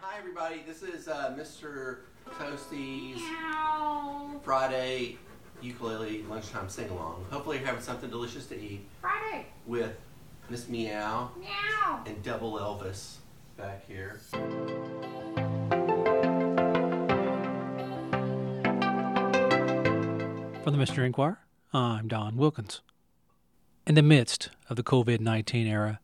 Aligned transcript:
Hi, 0.00 0.18
everybody. 0.18 0.62
This 0.66 0.82
is 0.82 1.08
uh, 1.08 1.34
Mr. 1.38 1.98
Toasty's 2.38 3.20
Friday 4.42 5.18
ukulele 5.62 6.22
lunchtime 6.28 6.68
sing 6.68 6.88
along. 6.90 7.24
Hopefully, 7.30 7.58
you're 7.58 7.66
having 7.66 7.82
something 7.82 8.10
delicious 8.10 8.46
to 8.46 8.60
eat 8.60 8.86
Friday. 9.00 9.46
with 9.66 9.96
Miss 10.50 10.68
Meow 10.68 11.30
Meow. 11.38 12.02
and 12.06 12.22
Double 12.22 12.54
Elvis 12.54 13.16
back 13.56 13.86
here. 13.86 14.20
From 20.62 20.72
the 20.72 20.78
Messenger-Inquirer, 20.78 21.38
I'm 21.72 22.08
Don 22.08 22.36
Wilkins. 22.36 22.80
In 23.86 23.94
the 23.94 24.02
midst 24.02 24.50
of 24.68 24.76
the 24.76 24.82
COVID 24.82 25.20
19 25.20 25.66
era, 25.66 26.00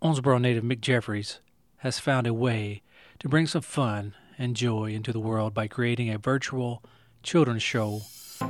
Owensboro 0.00 0.40
native 0.40 0.62
Mick 0.62 0.80
Jeffries 0.80 1.40
has 1.78 1.98
found 1.98 2.26
a 2.26 2.32
way 2.34 2.82
to 3.24 3.28
bring 3.30 3.46
some 3.46 3.62
fun 3.62 4.14
and 4.36 4.54
joy 4.54 4.92
into 4.92 5.10
the 5.10 5.18
world 5.18 5.54
by 5.54 5.66
creating 5.66 6.10
a 6.10 6.18
virtual 6.18 6.82
children's 7.22 7.62
show 7.62 8.02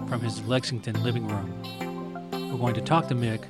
from 0.08 0.20
his 0.20 0.42
Lexington 0.46 1.00
living 1.04 1.28
room. 1.28 1.62
We're 2.32 2.58
going 2.58 2.74
to 2.74 2.80
talk 2.80 3.06
to 3.06 3.14
Mick 3.14 3.44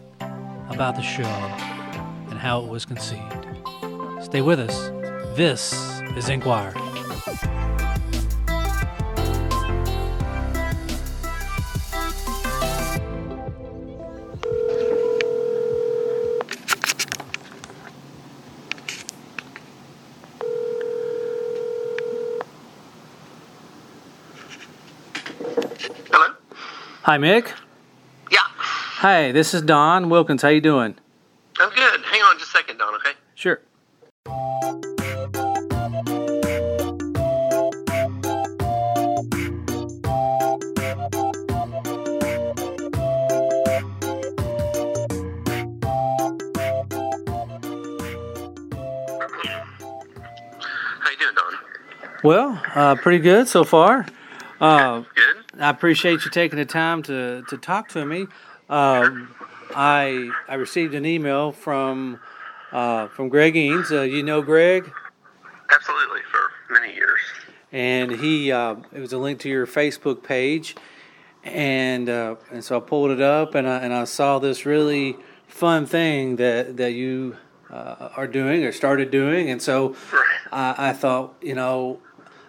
about 0.69 0.97
the 0.97 1.01
show 1.01 1.23
and 1.23 2.39
how 2.39 2.63
it 2.63 2.69
was 2.69 2.85
conceived. 2.85 3.47
Stay 4.21 4.43
with 4.43 4.61
us. 4.61 4.91
This 5.35 5.73
is 6.15 6.29
Inquirer. 6.29 6.75
Hi, 27.05 27.19
Mick. 27.19 27.53
Yeah, 28.33 28.39
Hey, 29.03 29.31
this 29.31 29.53
is 29.53 29.61
Don 29.61 30.09
Wilkins. 30.09 30.41
How 30.41 30.49
you 30.49 30.63
doing? 30.63 30.95
I'm 31.61 31.69
good. 31.69 32.01
Hang 32.01 32.23
on 32.23 32.39
just 32.39 32.49
a 32.55 32.57
second, 32.57 32.79
Don, 32.79 32.95
okay? 32.95 33.11
Sure. 33.35 33.61
How 51.01 51.11
you 51.11 51.19
doing, 51.19 51.35
Don? 51.35 51.53
Well, 52.23 52.63
uh, 52.75 52.95
pretty 52.95 53.19
good 53.19 53.47
so 53.47 53.63
far. 53.63 54.07
Uh? 54.59 55.03
I 55.59 55.71
appreciate 55.71 56.25
you 56.25 56.31
taking 56.31 56.59
the 56.59 56.65
time 56.65 57.03
to, 57.05 57.43
to 57.49 57.57
talk 57.59 57.89
to 57.91 58.05
me. 58.05 58.27
Um, 58.69 59.35
I 59.75 60.31
I 60.49 60.55
received 60.55 60.95
an 60.95 61.07
email 61.07 61.53
from 61.53 62.21
uh, 62.73 63.09
from 63.09 63.29
Greg 63.29 63.55
Eanes. 63.55 63.91
Uh, 63.91 64.03
you 64.03 64.23
know 64.23 64.43
Greg, 64.43 64.91
Absolutely, 65.73 66.21
for 66.31 66.73
many 66.73 66.95
years. 66.95 67.21
and 67.73 68.11
he 68.13 68.53
uh, 68.53 68.77
it 68.93 69.01
was 69.01 69.13
a 69.13 69.19
link 69.19 69.41
to 69.41 69.49
your 69.49 69.67
Facebook 69.67 70.23
page, 70.23 70.77
and 71.43 72.09
uh, 72.09 72.37
and 72.51 72.65
so 72.65 72.77
I 72.77 72.81
pulled 72.81 73.11
it 73.11 73.21
up 73.21 73.55
and 73.55 73.69
I 73.69 73.79
and 73.79 73.93
I 73.93 74.05
saw 74.05 74.39
this 74.39 74.65
really 74.67 75.17
fun 75.47 75.87
thing 75.87 76.37
that 76.37 76.77
that 76.77 76.93
you 76.93 77.37
uh, 77.71 78.11
are 78.17 78.27
doing 78.27 78.65
or 78.65 78.73
started 78.73 79.11
doing, 79.11 79.51
and 79.51 79.61
so 79.63 79.95
Right. 80.13 80.21
I, 80.53 80.91
I 80.91 80.93
thought, 80.93 81.35
you 81.41 81.55
know, 81.55 82.01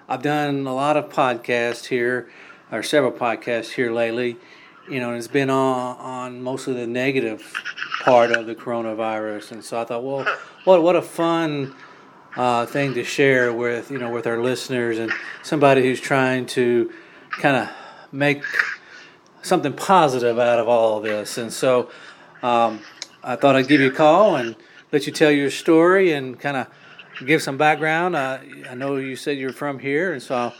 I've 0.08 0.22
done 0.22 0.68
a 0.68 0.74
lot 0.76 0.98
of 0.98 1.10
podcasts 1.10 1.86
here, 1.86 2.30
or 2.72 2.84
several 2.84 3.12
podcasts 3.12 3.74
here 3.74 3.92
lately, 3.92 4.38
you 4.90 5.00
know, 5.00 5.10
and 5.10 5.18
it's 5.18 5.28
been 5.28 5.50
on, 5.50 5.98
on 5.98 6.42
mostly 6.42 6.74
the 6.74 6.88
negative 6.88 7.54
part 8.04 8.32
of 8.32 8.46
the 8.46 8.56
coronavirus. 8.56 9.52
And 9.52 9.64
so 9.64 9.82
I 9.82 9.86
thought, 9.86 10.04
well, 10.04 10.26
what, 10.64 10.82
what 10.84 10.96
a 10.96 11.02
fun 11.02 11.76
uh, 12.36 12.66
thing 12.66 12.94
to 12.96 13.04
share 13.04 13.54
with, 13.54 13.92
you 13.92 13.98
know, 13.98 14.12
with 14.12 14.28
our 14.28 14.42
listeners 14.42 15.00
and 15.00 15.12
somebody 15.44 15.82
who's 15.84 16.02
trying 16.02 16.46
to 16.48 16.92
kind 17.32 17.56
of 17.56 17.70
make 18.12 18.44
something 19.42 19.74
positive 19.74 20.40
out 20.40 20.60
of 20.60 20.68
all 20.68 20.98
of 20.98 21.04
this. 21.04 21.38
And 21.38 21.54
so 21.54 21.90
um, 22.42 22.82
I 23.24 23.36
thought 23.36 23.56
I'd 23.56 23.68
give 23.68 23.82
you 23.82 23.90
a 23.90 23.96
call 23.96 24.36
and 24.36 24.56
let 24.92 25.06
you 25.06 25.14
tell 25.14 25.32
your 25.32 25.50
story 25.50 26.14
and 26.14 26.40
kind 26.40 26.58
of 26.58 26.68
give 27.26 27.42
some 27.42 27.58
background. 27.58 28.16
Uh, 28.16 28.40
I 28.70 28.76
know 28.76 28.98
you 28.98 29.16
said 29.16 29.38
you're 29.38 29.54
from 29.54 29.80
here, 29.80 30.14
and 30.14 30.22
so 30.22 30.54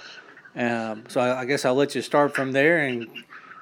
um, 0.56 1.04
so 1.08 1.22
I, 1.22 1.42
I 1.42 1.46
guess 1.46 1.66
I'll 1.66 1.76
let 1.76 1.96
you 1.96 2.02
start 2.02 2.36
from 2.36 2.52
there 2.52 2.80
and 2.80 3.08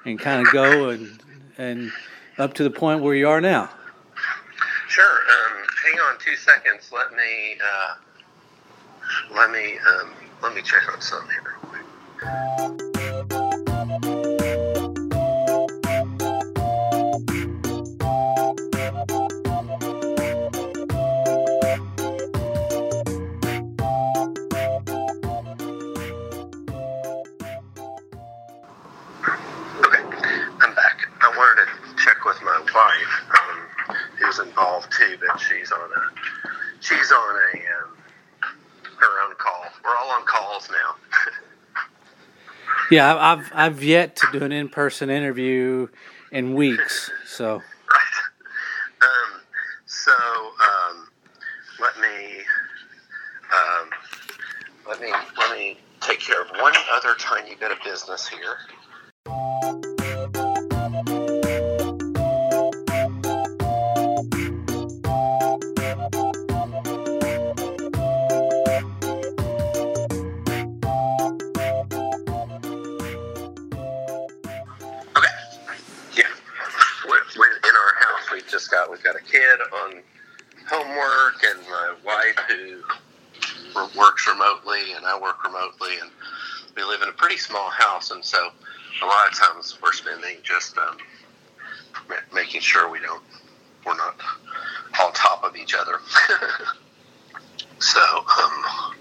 and 0.04 0.18
kind 0.18 0.46
of 0.46 0.52
go 0.52 0.90
and 0.90 1.20
and 1.58 1.92
up 2.38 2.54
to 2.54 2.64
the 2.64 2.70
point 2.70 3.02
where 3.02 3.14
you 3.14 3.28
are 3.28 3.40
now. 3.40 3.70
Sure. 4.88 5.04
Um, 5.04 5.64
hang 5.84 6.00
on 6.00 6.18
two 6.18 6.36
seconds. 6.36 6.90
Let 6.92 7.12
me, 7.12 7.56
uh, 7.60 7.94
let 9.34 9.50
me, 9.50 9.76
um, 9.78 10.12
let 10.42 10.54
me 10.54 10.62
check 10.62 10.92
on 10.92 11.00
something 11.00 11.30
here. 11.30 13.10
With 32.24 32.40
my 32.42 32.58
wife, 32.74 33.38
um, 33.40 33.96
who's 34.18 34.38
involved 34.38 34.92
too, 34.92 35.16
but 35.20 35.38
she's 35.38 35.70
on 35.72 35.80
a 35.80 36.48
she's 36.80 37.12
on 37.12 37.36
a 37.36 37.56
um, 37.56 37.96
her 38.96 39.26
own 39.26 39.34
call. 39.36 39.64
We're 39.84 39.96
all 39.96 40.10
on 40.10 40.24
calls 40.26 40.70
now. 40.70 40.96
Yeah, 42.90 43.16
I've 43.16 43.50
I've 43.54 43.82
yet 43.82 44.14
to 44.16 44.26
do 44.30 44.44
an 44.44 44.52
in 44.52 44.68
person 44.68 45.08
interview 45.08 45.88
in 46.30 46.54
weeks. 46.54 47.10
So 47.26 47.62
each 95.74 95.80
other. 95.80 96.00
so, 97.78 98.00
um, 98.00 98.94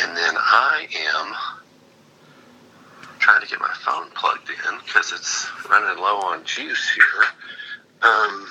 and 0.00 0.16
then 0.16 0.34
I 0.36 0.86
am 1.16 1.34
trying 3.18 3.42
to 3.42 3.48
get 3.48 3.60
my 3.60 3.74
phone 3.84 4.10
plugged 4.14 4.48
in 4.48 4.78
because 4.84 5.12
it's 5.12 5.48
running 5.68 5.98
low 5.98 6.18
on 6.18 6.44
juice 6.44 6.88
here. 6.90 7.24
Um, 8.02 8.46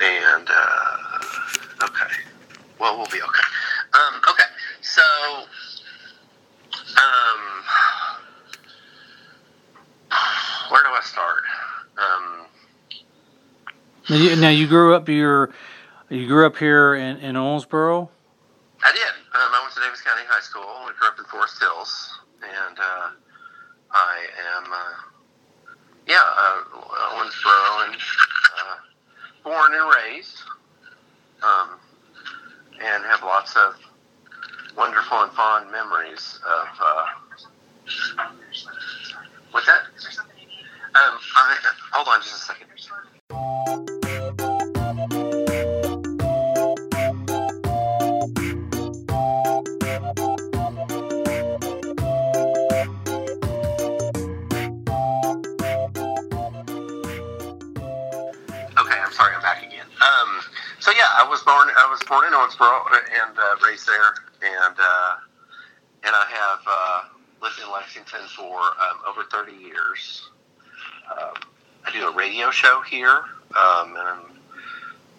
and 0.00 0.48
uh, 0.50 1.18
okay, 1.84 2.12
well 2.78 2.98
we'll 2.98 3.06
be 3.06 3.22
okay. 3.22 3.42
Um, 3.94 4.20
okay, 4.28 4.44
so 4.82 5.02
um, 6.96 7.40
where 10.70 10.82
do 10.82 10.88
I 10.90 11.00
start? 11.02 11.42
Um, 11.96 12.46
now 14.10 14.16
you, 14.16 14.36
now 14.36 14.50
you 14.50 14.66
grew 14.66 14.94
up 14.94 15.08
here. 15.08 15.53
You 16.14 16.28
grew 16.28 16.46
up 16.46 16.56
here 16.56 16.94
in, 16.94 17.16
in 17.16 17.34
Owensboro. 17.34 18.08
30 69.44 69.62
years. 69.62 70.28
Um, 71.10 71.34
I 71.84 71.92
do 71.92 72.08
a 72.08 72.12
radio 72.12 72.50
show 72.50 72.80
here, 72.82 73.24
um, 73.56 73.96
and 73.96 74.20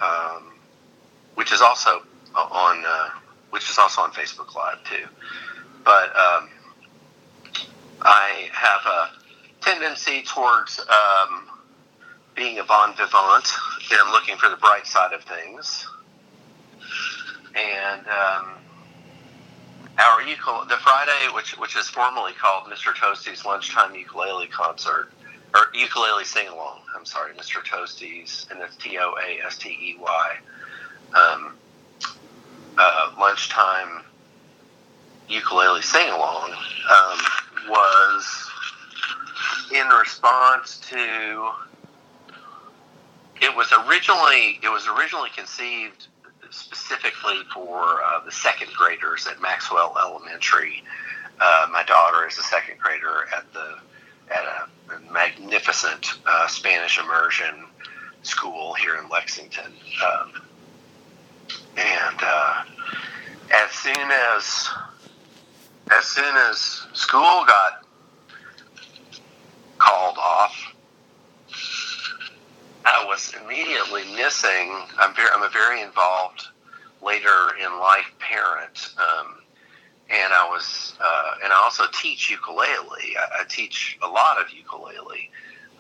um, 0.02 0.54
which 1.36 1.52
is 1.52 1.62
also 1.62 2.02
on 2.36 2.84
uh, 2.86 3.10
which 3.52 3.70
is 3.70 3.78
also 3.78 4.02
on 4.02 4.12
Facebook 4.12 4.56
Live 4.56 4.84
too. 4.84 5.06
But 5.84 6.10
um, 6.16 6.50
I 8.02 8.50
have 8.52 8.82
a 8.86 9.10
tendency 9.64 10.24
towards 10.24 10.80
um, 10.80 11.48
being 12.36 12.60
a 12.60 12.64
bon 12.64 12.96
vivant 12.96 13.48
and 13.92 14.12
looking 14.12 14.38
for 14.38 14.50
the 14.50 14.58
bright 14.58 14.88
side 14.88 15.14
of 15.14 15.24
things. 15.24 15.88
And 17.56 18.06
um, 18.08 18.48
our 19.98 20.22
the 20.68 20.78
Friday, 20.78 21.34
which 21.34 21.58
which 21.58 21.76
is 21.76 21.88
formally 21.88 22.34
called 22.34 22.66
Mr. 22.66 22.96
Toasty's 22.96 23.46
Lunchtime 23.46 23.96
Ukulele 23.96 24.48
Concert, 24.48 25.12
or 25.54 25.62
Ukulele 25.74 26.26
Sing 26.26 26.48
Along. 26.48 26.80
I'm 26.96 27.06
sorry, 27.06 27.34
Mr. 27.34 27.64
Toasty's, 27.64 28.48
and 28.52 28.60
it's 28.62 28.76
T 28.76 28.98
O 29.00 29.16
A 29.16 29.46
S 29.46 29.58
T 29.58 29.70
E 29.70 29.98
Y. 30.00 30.38
Um, 31.14 31.54
uh, 32.78 33.12
lunchtime 33.20 34.04
ukulele 35.30 35.82
sing 35.82 36.10
along 36.10 36.52
um, 36.52 37.20
was 37.70 38.52
in 39.74 39.88
response 39.88 40.78
to 40.80 41.50
it 43.42 43.56
was 43.56 43.72
originally 43.88 44.60
it 44.62 44.70
was 44.70 44.88
originally 44.88 45.30
conceived 45.36 46.08
specifically 46.56 47.42
for 47.54 48.02
uh, 48.04 48.24
the 48.24 48.32
second 48.32 48.72
graders 48.74 49.28
at 49.28 49.42
Maxwell 49.42 49.96
Elementary. 50.00 50.84
Uh, 51.40 51.68
my 51.72 51.84
daughter 51.84 52.28
is 52.28 52.38
a 52.38 52.44
second 52.44 52.80
grader 52.80 53.28
at 53.36 53.52
the 53.54 53.76
at 54.34 54.44
a, 54.44 54.68
magnificent 55.12 56.14
uh, 56.26 56.48
Spanish 56.48 57.00
immersion 57.00 57.66
school 58.22 58.74
here 58.74 58.98
in 58.98 59.10
Lexington, 59.10 59.72
um, 60.06 60.32
and 61.78 62.20
uh, 62.22 62.64
as 63.52 63.72
soon 63.72 64.12
as 64.36 64.70
as 65.92 66.06
soon 66.06 66.36
as 66.50 66.86
school 66.94 67.44
got 67.46 67.86
called 69.78 70.18
off, 70.18 70.75
I 72.86 73.04
was 73.06 73.34
immediately 73.44 74.04
missing. 74.16 74.72
I'm 75.00 75.16
very, 75.16 75.30
I'm 75.34 75.42
a 75.42 75.50
very 75.50 75.82
involved 75.82 76.44
later 77.04 77.50
in 77.64 77.80
life 77.80 78.12
parent, 78.20 78.94
um, 78.98 79.38
and 80.10 80.32
I 80.32 80.48
was, 80.50 80.96
uh, 81.04 81.32
and 81.44 81.52
I 81.52 81.56
also 81.64 81.86
teach 81.92 82.30
ukulele. 82.30 83.18
I, 83.18 83.42
I 83.42 83.44
teach 83.50 83.98
a 84.04 84.08
lot 84.08 84.40
of 84.40 84.52
ukulele, 84.54 85.32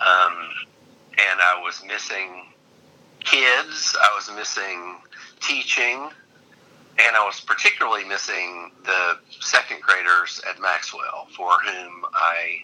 um, 0.01 0.33
and 1.11 1.39
I 1.39 1.61
was 1.63 1.83
missing 1.87 2.47
kids. 3.23 3.95
I 4.01 4.15
was 4.15 4.35
missing 4.35 4.97
teaching, 5.41 6.09
and 6.97 7.15
I 7.15 7.23
was 7.23 7.39
particularly 7.39 8.03
missing 8.05 8.71
the 8.83 9.19
second 9.41 9.81
graders 9.81 10.41
at 10.49 10.59
Maxwell, 10.59 11.27
for 11.37 11.51
whom 11.65 12.03
I 12.15 12.63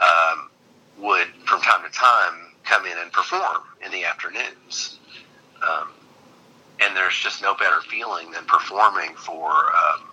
um, 0.00 0.50
would, 0.98 1.28
from 1.46 1.62
time 1.62 1.82
to 1.90 1.90
time, 1.90 2.51
come 2.72 2.86
in 2.86 2.96
and 2.98 3.12
perform 3.12 3.58
in 3.84 3.92
the 3.92 4.04
afternoons. 4.04 4.98
Um, 5.62 5.88
and 6.80 6.96
there's 6.96 7.16
just 7.16 7.42
no 7.42 7.54
better 7.54 7.80
feeling 7.82 8.30
than 8.30 8.44
performing 8.46 9.14
for 9.14 9.50
um, 9.50 10.08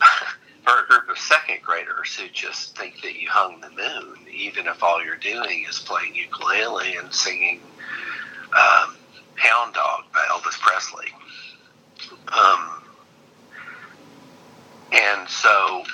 for 0.64 0.84
a 0.84 0.86
group 0.88 1.08
of 1.10 1.18
second 1.18 1.58
graders 1.62 2.16
who 2.16 2.28
just 2.28 2.76
think 2.78 3.02
that 3.02 3.20
you 3.20 3.28
hung 3.28 3.60
the 3.60 3.68
moon, 3.68 4.16
even 4.32 4.66
if 4.66 4.82
all 4.82 5.04
you're 5.04 5.16
doing 5.16 5.66
is 5.68 5.78
playing 5.80 6.14
ukulele 6.14 6.96
and 6.96 7.12
singing 7.12 7.60
um, 8.52 8.96
"Hound 9.34 9.74
Dog" 9.74 10.04
by 10.14 10.26
Elvis 10.30 10.58
Presley. 10.58 11.08
Um, 12.32 12.82
and 14.92 15.28
so 15.28 15.84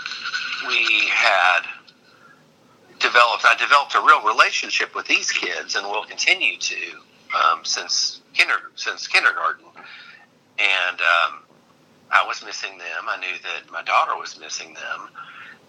we 0.69 1.08
had 1.08 1.62
developed. 3.11 3.45
I 3.45 3.55
developed 3.59 3.95
a 3.95 4.01
real 4.01 4.23
relationship 4.23 4.95
with 4.95 5.07
these 5.07 5.31
kids, 5.31 5.75
and 5.75 5.87
will 5.87 6.05
continue 6.05 6.57
to 6.59 6.77
um, 7.35 7.65
since 7.65 8.21
kinder 8.37 8.71
since 8.77 9.07
kindergarten. 9.07 9.67
And 10.59 11.01
um, 11.01 11.41
I 12.11 12.25
was 12.27 12.45
missing 12.45 12.79
them. 12.79 13.09
I 13.09 13.19
knew 13.19 13.39
that 13.43 13.73
my 13.73 13.83
daughter 13.83 14.17
was 14.17 14.39
missing 14.39 14.75
them, 14.75 15.09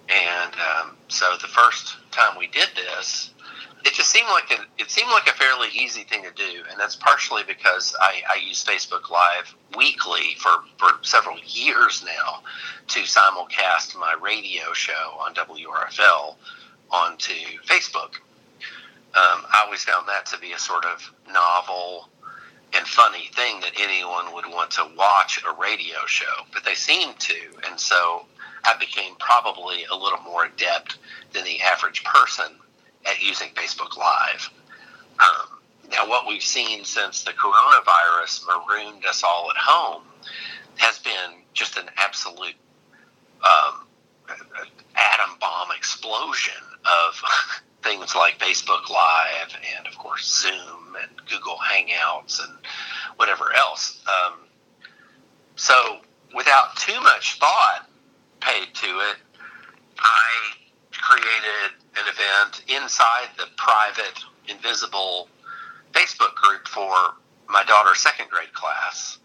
and 0.10 0.54
um, 0.54 0.98
so 1.08 1.26
the 1.42 1.48
first 1.48 1.98
time 2.12 2.38
we 2.38 2.48
did 2.48 2.70
this, 2.76 3.32
it 3.86 3.94
just 3.94 4.10
seemed 4.10 4.28
like 4.30 4.52
a, 4.52 4.82
it 4.82 4.92
seemed 4.92 5.10
like 5.12 5.28
a 5.28 5.34
fairly 5.34 5.70
easy 5.74 6.04
thing 6.04 6.24
to 6.24 6.32
do, 6.32 6.64
and 6.70 6.80
that's 6.80 6.96
partially 6.96 7.44
because 7.48 7.96
I, 8.00 8.22
I 8.30 8.40
use 8.46 8.64
Facebook 8.64 9.10
Live 9.10 9.56
weekly 9.78 10.36
for, 10.38 10.52
for 10.78 10.90
several 11.04 11.38
years 11.46 12.04
now 12.06 12.42
to 12.88 13.00
simulcast 13.00 13.96
my 13.96 14.16
radio 14.22 14.74
show 14.74 15.18
on 15.20 15.34
WRFL 15.34 16.36
onto 16.92 17.34
Facebook. 17.66 18.16
Um, 19.14 19.44
I 19.52 19.64
always 19.66 19.84
found 19.84 20.08
that 20.08 20.26
to 20.28 20.38
be 20.40 20.54
a 20.54 20.60
sort 20.60 20.86
of 20.86 21.12
novel 21.32 22.10
and 22.74 22.88
funny 22.88 23.30
thing 23.34 23.60
that 23.62 23.74
anyone 23.80 24.34
would 24.34 24.46
want 24.46 24.72
to 24.72 24.90
watch 24.98 25.42
a 25.44 25.62
radio 25.62 25.98
show, 26.06 26.46
but 26.54 26.64
they 26.64 26.74
seemed 26.74 27.20
to, 27.20 27.36
and 27.68 27.78
so 27.78 28.26
I 28.64 28.76
became 28.80 29.16
probably 29.20 29.86
a 29.92 29.96
little 29.96 30.22
more 30.22 30.46
adept 30.46 30.98
than 31.34 31.44
the 31.44 31.62
average 31.62 32.04
person 32.04 32.46
at 33.06 33.22
using 33.22 33.50
Facebook 33.50 33.98
Live. 33.98 34.50
Um, 35.20 35.60
now, 35.92 36.08
what 36.08 36.26
we've 36.28 36.42
seen 36.42 36.86
since 36.86 37.24
the 37.24 37.32
coronavirus 37.32 38.46
marooned 38.48 39.06
us 39.06 39.24
all 39.24 39.50
at 39.50 39.58
home 39.58 40.04
has 40.78 41.00
been 41.00 41.42
just 41.54 41.78
an 41.78 41.90
absolute 41.98 42.56
um, 43.44 43.86
atom 44.96 45.36
bomb 45.40 45.70
explosion 45.76 46.54
of 46.86 47.22
things 47.84 48.16
like 48.16 48.40
Facebook 48.40 48.90
Live 48.90 49.58
and, 49.78 49.88
of 49.88 49.98
course, 49.98 50.44
Zoom 50.44 50.96
and 51.02 51.12
Google 51.30 51.58
Hangouts 51.58 52.40
and 52.44 52.58
whatever 53.18 53.54
else. 53.56 54.02
Um, 54.08 54.34
so, 55.56 56.00
without 56.36 56.76
too 56.76 57.00
much 57.02 57.40
thought 57.40 57.88
paid 58.40 58.74
to 58.74 58.88
it, 58.88 59.18
I 60.00 60.32
created 60.92 61.78
an 61.96 62.06
event 62.08 62.64
inside 62.68 63.30
the 63.38 63.46
private, 63.58 64.24
invisible 64.48 65.28
Facebook 65.92 66.36
group 66.36 66.68
for 66.68 66.94
my 67.50 67.64
daughter's 67.64 68.00
second 68.00 68.30
grade 68.30 68.54
class. 68.54 69.20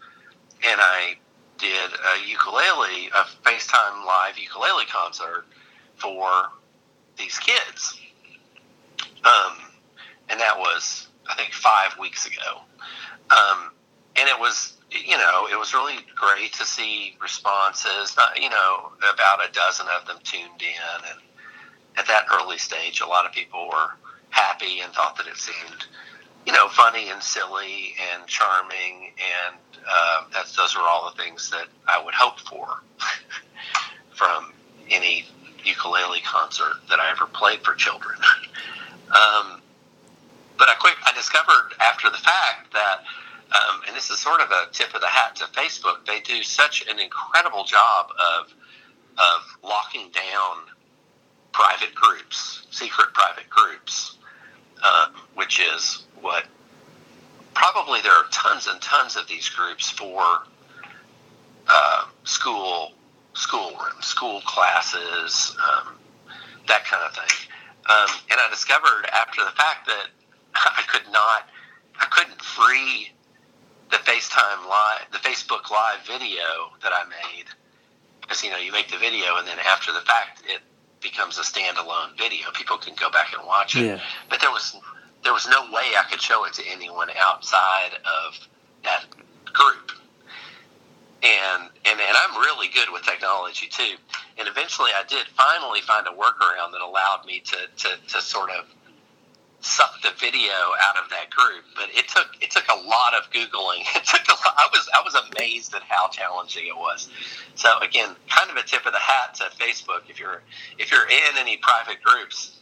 And 0.67 0.79
I 0.81 1.17
did 1.57 1.69
a 1.69 2.29
ukulele, 2.29 3.09
a 3.15 3.25
FaceTime 3.47 4.05
live 4.05 4.37
ukulele 4.37 4.85
concert 4.85 5.45
for 5.95 6.49
these 7.17 7.37
kids. 7.39 7.99
Um, 9.23 9.57
and 10.29 10.39
that 10.39 10.57
was, 10.57 11.07
I 11.29 11.35
think, 11.35 11.53
five 11.53 11.97
weeks 11.99 12.25
ago. 12.25 12.61
Um, 13.29 13.71
and 14.19 14.27
it 14.27 14.39
was, 14.39 14.77
you 14.91 15.17
know, 15.17 15.47
it 15.51 15.57
was 15.57 15.73
really 15.73 15.97
great 16.15 16.53
to 16.53 16.65
see 16.65 17.15
responses. 17.21 18.15
Not, 18.17 18.41
you 18.41 18.49
know, 18.49 18.91
about 19.13 19.47
a 19.47 19.51
dozen 19.51 19.87
of 19.99 20.07
them 20.07 20.17
tuned 20.23 20.61
in. 20.61 21.09
And 21.11 21.19
at 21.97 22.07
that 22.07 22.25
early 22.33 22.57
stage, 22.57 23.01
a 23.01 23.07
lot 23.07 23.25
of 23.25 23.31
people 23.31 23.67
were 23.67 23.89
happy 24.29 24.79
and 24.81 24.91
thought 24.93 25.17
that 25.17 25.27
it 25.27 25.37
seemed, 25.37 25.85
you 26.45 26.53
know, 26.53 26.67
funny 26.69 27.09
and 27.09 27.21
silly 27.21 27.95
and 28.13 28.27
charming. 28.27 29.13
And 29.17 29.57
uh, 29.87 30.23
that's, 30.33 30.55
those 30.55 30.75
are 30.75 30.87
all 30.87 31.11
the 31.11 31.21
things 31.21 31.49
that 31.51 31.67
I 31.87 32.03
would 32.03 32.13
hope 32.13 32.39
for 32.39 32.67
from 34.15 34.53
any 34.89 35.25
ukulele 35.67 36.21
concert 36.21 36.75
that 36.89 36.99
I 36.99 37.11
ever 37.11 37.25
played 37.25 37.61
for 37.61 37.73
children. 37.75 38.17
um, 39.07 39.61
but 40.57 40.69
I 40.69 40.75
quick 40.79 40.95
I 41.05 41.13
discovered 41.13 41.73
after 41.79 42.09
the 42.09 42.17
fact 42.17 42.73
that 42.73 43.03
um, 43.51 43.81
and 43.87 43.95
this 43.95 44.09
is 44.09 44.19
sort 44.19 44.41
of 44.41 44.51
a 44.51 44.71
tip 44.71 44.93
of 44.93 45.01
the 45.01 45.07
hat 45.07 45.35
to 45.37 45.45
Facebook. 45.45 46.05
They 46.05 46.19
do 46.19 46.43
such 46.43 46.85
an 46.89 46.99
incredible 46.99 47.63
job 47.63 48.09
of 48.11 48.53
of 49.17 49.57
locking 49.63 50.11
down 50.11 50.57
private 51.51 51.95
groups, 51.95 52.67
secret 52.71 53.13
private 53.13 53.49
groups, 53.49 54.17
uh, 54.83 55.07
which 55.35 55.59
is 55.59 56.05
what 56.21 56.45
probably 57.53 58.01
there 58.01 58.11
are 58.11 58.25
tons 58.31 58.67
and 58.67 58.79
tons 58.81 59.15
of 59.15 59.27
these 59.27 59.49
groups 59.49 59.89
for 59.89 60.43
uh, 61.67 62.05
school 62.23 62.91
schoolroom, 63.37 64.01
school 64.01 64.41
classes, 64.41 65.55
um, 65.61 65.95
that 66.67 66.85
kind 66.85 67.03
of 67.05 67.13
thing. 67.13 67.49
Um, 67.89 68.09
and 68.31 68.39
I 68.39 68.49
discovered 68.49 69.05
after 69.13 69.43
the 69.43 69.51
fact 69.51 69.87
that 69.87 70.07
I 70.55 70.83
could 70.87 71.11
not, 71.11 71.49
I 71.99 72.05
couldn't 72.05 72.41
free 72.41 73.11
the 73.89 73.97
FaceTime 73.97 74.67
live, 74.67 75.07
the 75.11 75.19
Facebook 75.19 75.71
Live 75.71 76.05
video 76.05 76.75
that 76.83 76.91
I 76.91 77.03
made, 77.07 77.45
because 78.21 78.43
you 78.43 78.51
know 78.51 78.57
you 78.57 78.73
make 78.73 78.89
the 78.91 78.97
video 78.97 79.37
and 79.37 79.47
then 79.47 79.57
after 79.59 79.93
the 79.93 80.01
fact 80.01 80.43
it 80.45 80.61
becomes 81.01 81.37
a 81.37 81.41
standalone 81.41 82.17
video. 82.17 82.47
People 82.53 82.77
can 82.77 82.95
go 82.95 83.09
back 83.09 83.33
and 83.37 83.45
watch 83.45 83.75
it. 83.75 83.85
Yeah. 83.85 83.99
But 84.29 84.41
there 84.41 84.51
was 84.51 84.75
there 85.23 85.33
was 85.33 85.47
no 85.47 85.61
way 85.71 85.83
I 85.97 86.05
could 86.09 86.21
show 86.21 86.45
it 86.45 86.53
to 86.53 86.63
anyone 86.67 87.09
outside 87.17 87.91
of 88.05 88.47
that. 88.83 89.05
And 91.23 91.63
and 91.85 91.99
and 91.99 92.17
I'm 92.25 92.39
really 92.41 92.67
good 92.69 92.89
with 92.93 93.03
technology 93.03 93.67
too. 93.67 93.95
And 94.37 94.47
eventually, 94.47 94.91
I 94.93 95.03
did 95.09 95.25
finally 95.35 95.81
find 95.81 96.05
a 96.07 96.11
workaround 96.11 96.71
that 96.73 96.81
allowed 96.81 97.25
me 97.25 97.41
to 97.41 97.57
to, 97.77 97.89
to 98.13 98.21
sort 98.21 98.51
of 98.51 98.65
suck 99.61 100.01
the 100.03 100.11
video 100.19 100.53
out 100.79 100.97
of 101.03 101.09
that 101.09 101.29
group. 101.29 101.63
But 101.75 101.89
it 101.95 102.07
took 102.07 102.27
it 102.41 102.51
took 102.51 102.67
a 102.69 102.75
lot 102.75 103.13
of 103.17 103.29
googling. 103.31 103.83
It 103.95 104.05
took 104.05 104.27
a 104.27 104.33
lot, 104.33 104.55
I 104.57 104.69
was 104.71 104.89
I 104.93 105.01
was 105.03 105.15
amazed 105.15 105.73
at 105.75 105.83
how 105.83 106.07
challenging 106.09 106.67
it 106.67 106.75
was. 106.75 107.09
So 107.55 107.79
again, 107.79 108.15
kind 108.29 108.51
of 108.51 108.57
a 108.57 108.63
tip 108.63 108.85
of 108.85 108.93
the 108.93 108.99
hat 108.99 109.35
to 109.35 109.43
Facebook. 109.57 110.09
If 110.09 110.19
you're 110.19 110.43
if 110.77 110.91
you're 110.91 111.07
in 111.07 111.37
any 111.37 111.57
private 111.57 112.01
groups, 112.03 112.59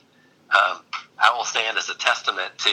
um, 0.52 0.82
I 1.20 1.34
will 1.36 1.46
stand 1.46 1.78
as 1.78 1.90
a 1.90 1.96
testament 1.96 2.52
to 2.60 2.72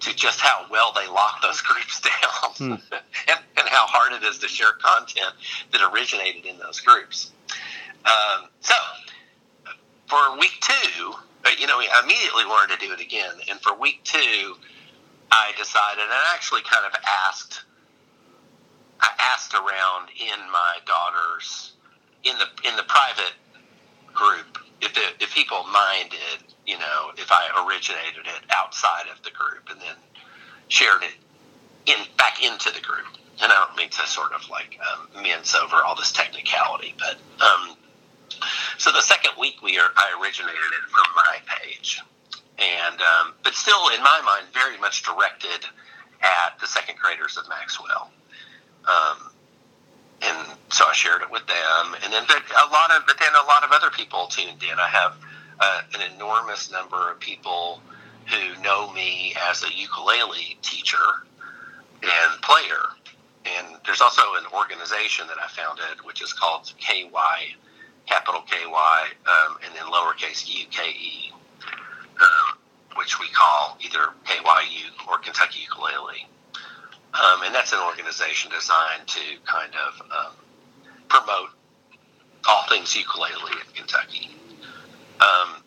to 0.00 0.14
just 0.14 0.40
how 0.40 0.66
well 0.70 0.92
they 0.94 1.06
lock 1.08 1.42
those 1.42 1.60
groups 1.62 2.00
down 2.00 2.10
Hmm. 2.60 2.72
and, 3.28 3.40
and 3.56 3.68
how 3.68 3.86
hard 3.86 4.12
it 4.12 4.26
is 4.26 4.38
to 4.40 4.48
share 4.48 4.72
content 4.82 5.32
that 5.72 5.80
originated 5.92 6.44
in 6.46 6.58
those 6.58 6.80
groups. 6.80 7.30
Um, 8.04 8.48
so 8.60 8.74
for 10.06 10.38
week 10.38 10.58
two, 10.60 11.14
you 11.58 11.66
know, 11.66 11.78
I 11.78 12.00
immediately 12.04 12.44
wanted 12.44 12.78
to 12.78 12.86
do 12.86 12.92
it 12.92 13.00
again. 13.00 13.32
And 13.50 13.60
for 13.60 13.74
week 13.78 14.00
two, 14.04 14.56
I 15.30 15.52
decided, 15.56 16.02
and 16.02 16.12
I 16.12 16.32
actually 16.34 16.62
kind 16.62 16.84
of 16.84 16.92
asked, 17.26 17.62
I 19.00 19.08
asked 19.20 19.54
around 19.54 20.10
in 20.18 20.38
my 20.50 20.78
daughter's, 20.86 21.72
in 22.24 22.36
the 22.36 22.68
in 22.68 22.76
the 22.76 22.82
private 22.82 23.32
group, 24.12 24.58
if 24.82 24.96
it, 24.96 25.14
if 25.20 25.32
people 25.34 25.64
minded, 25.72 26.49
you 26.70 26.78
know, 26.78 27.10
if 27.18 27.32
I 27.32 27.66
originated 27.66 28.26
it 28.26 28.42
outside 28.50 29.10
of 29.12 29.20
the 29.24 29.30
group 29.30 29.68
and 29.70 29.80
then 29.80 29.96
shared 30.68 31.02
it 31.02 31.14
in 31.86 31.98
back 32.16 32.44
into 32.44 32.70
the 32.72 32.80
group. 32.80 33.10
And 33.42 33.50
I 33.50 33.66
don't 33.66 33.76
mean 33.76 33.90
to 33.90 34.06
sort 34.06 34.32
of 34.32 34.48
like 34.48 34.78
um, 34.78 35.22
mince 35.22 35.56
over 35.56 35.82
all 35.82 35.96
this 35.96 36.12
technicality, 36.12 36.94
but 36.96 37.16
um, 37.42 37.76
so 38.78 38.92
the 38.92 39.02
second 39.02 39.32
week 39.38 39.62
we 39.62 39.78
are, 39.78 39.90
I 39.96 40.16
originated 40.22 40.54
it 40.54 40.86
from 40.94 41.06
my 41.16 41.38
page, 41.58 42.00
and 42.58 43.00
um, 43.00 43.34
but 43.42 43.54
still 43.54 43.88
in 43.88 44.00
my 44.02 44.22
mind 44.24 44.46
very 44.54 44.78
much 44.78 45.02
directed 45.02 45.66
at 46.22 46.60
the 46.60 46.66
second 46.66 46.98
graders 46.98 47.36
of 47.36 47.48
Maxwell. 47.48 48.12
Um, 48.86 49.30
and 50.22 50.48
so 50.68 50.84
I 50.84 50.92
shared 50.92 51.22
it 51.22 51.30
with 51.30 51.46
them, 51.46 51.96
and 52.04 52.12
then 52.12 52.22
a 52.22 52.70
lot 52.70 52.92
of 52.92 53.06
but 53.06 53.18
then 53.18 53.32
a 53.42 53.46
lot 53.46 53.64
of 53.64 53.72
other 53.72 53.90
people 53.90 54.26
tuned 54.26 54.62
in. 54.62 54.78
I 54.78 54.86
have 54.88 55.16
uh, 55.60 55.82
an 55.94 56.12
enormous 56.14 56.70
number 56.70 57.10
of 57.10 57.20
people 57.20 57.80
who 58.26 58.62
know 58.62 58.92
me 58.92 59.34
as 59.48 59.62
a 59.62 59.72
ukulele 59.72 60.56
teacher 60.62 60.96
and 62.02 62.42
player. 62.42 62.82
And 63.44 63.76
there's 63.84 64.00
also 64.00 64.22
an 64.36 64.44
organization 64.54 65.26
that 65.28 65.36
I 65.42 65.48
founded, 65.48 66.04
which 66.04 66.22
is 66.22 66.32
called 66.32 66.72
KY, 66.78 67.56
capital 68.06 68.42
KY, 68.42 68.64
um, 68.66 69.58
and 69.64 69.74
then 69.74 69.84
lowercase 69.84 70.46
u 70.48 70.66
k 70.70 70.90
e, 70.90 71.32
um, 72.20 72.58
which 72.96 73.18
we 73.18 73.26
call 73.28 73.78
either 73.80 74.12
KYU 74.24 75.08
or 75.08 75.18
Kentucky 75.18 75.60
Ukulele. 75.62 76.26
Um, 77.12 77.42
and 77.44 77.54
that's 77.54 77.72
an 77.72 77.80
organization 77.80 78.50
designed 78.52 79.06
to 79.06 79.20
kind 79.44 79.72
of 79.74 80.00
um, 80.12 80.32
promote 81.08 81.50
all 82.48 82.64
things 82.68 82.94
ukulele 82.94 83.52
in 83.52 83.74
Kentucky. 83.74 84.30
Um, 85.20 85.62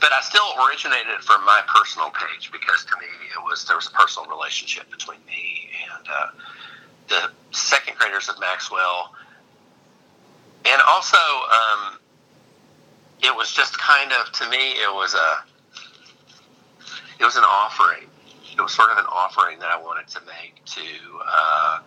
but 0.00 0.12
I 0.12 0.20
still 0.20 0.46
originated 0.58 1.22
from 1.22 1.44
my 1.44 1.62
personal 1.66 2.10
page 2.10 2.50
because 2.52 2.84
to 2.84 2.96
me 2.96 3.06
it 3.06 3.42
was 3.44 3.64
there 3.66 3.76
was 3.76 3.86
a 3.86 3.92
personal 3.92 4.28
relationship 4.28 4.90
between 4.90 5.18
me 5.26 5.70
and 5.84 6.06
uh, 6.08 6.26
the 7.08 7.30
second 7.56 7.96
graders 7.96 8.28
of 8.28 8.38
Maxwell, 8.40 9.14
and 10.64 10.82
also 10.88 11.16
um, 11.16 11.98
it 13.22 13.34
was 13.34 13.52
just 13.52 13.78
kind 13.78 14.12
of 14.12 14.32
to 14.32 14.48
me 14.50 14.72
it 14.72 14.92
was 14.94 15.14
a 15.14 15.44
it 17.20 17.24
was 17.24 17.36
an 17.36 17.44
offering. 17.44 18.08
It 18.56 18.60
was 18.60 18.72
sort 18.72 18.90
of 18.90 18.98
an 18.98 19.06
offering 19.12 19.58
that 19.60 19.70
I 19.70 19.80
wanted 19.80 20.08
to 20.08 20.20
make 20.26 20.64
to 20.64 20.80
uh, 21.26 21.80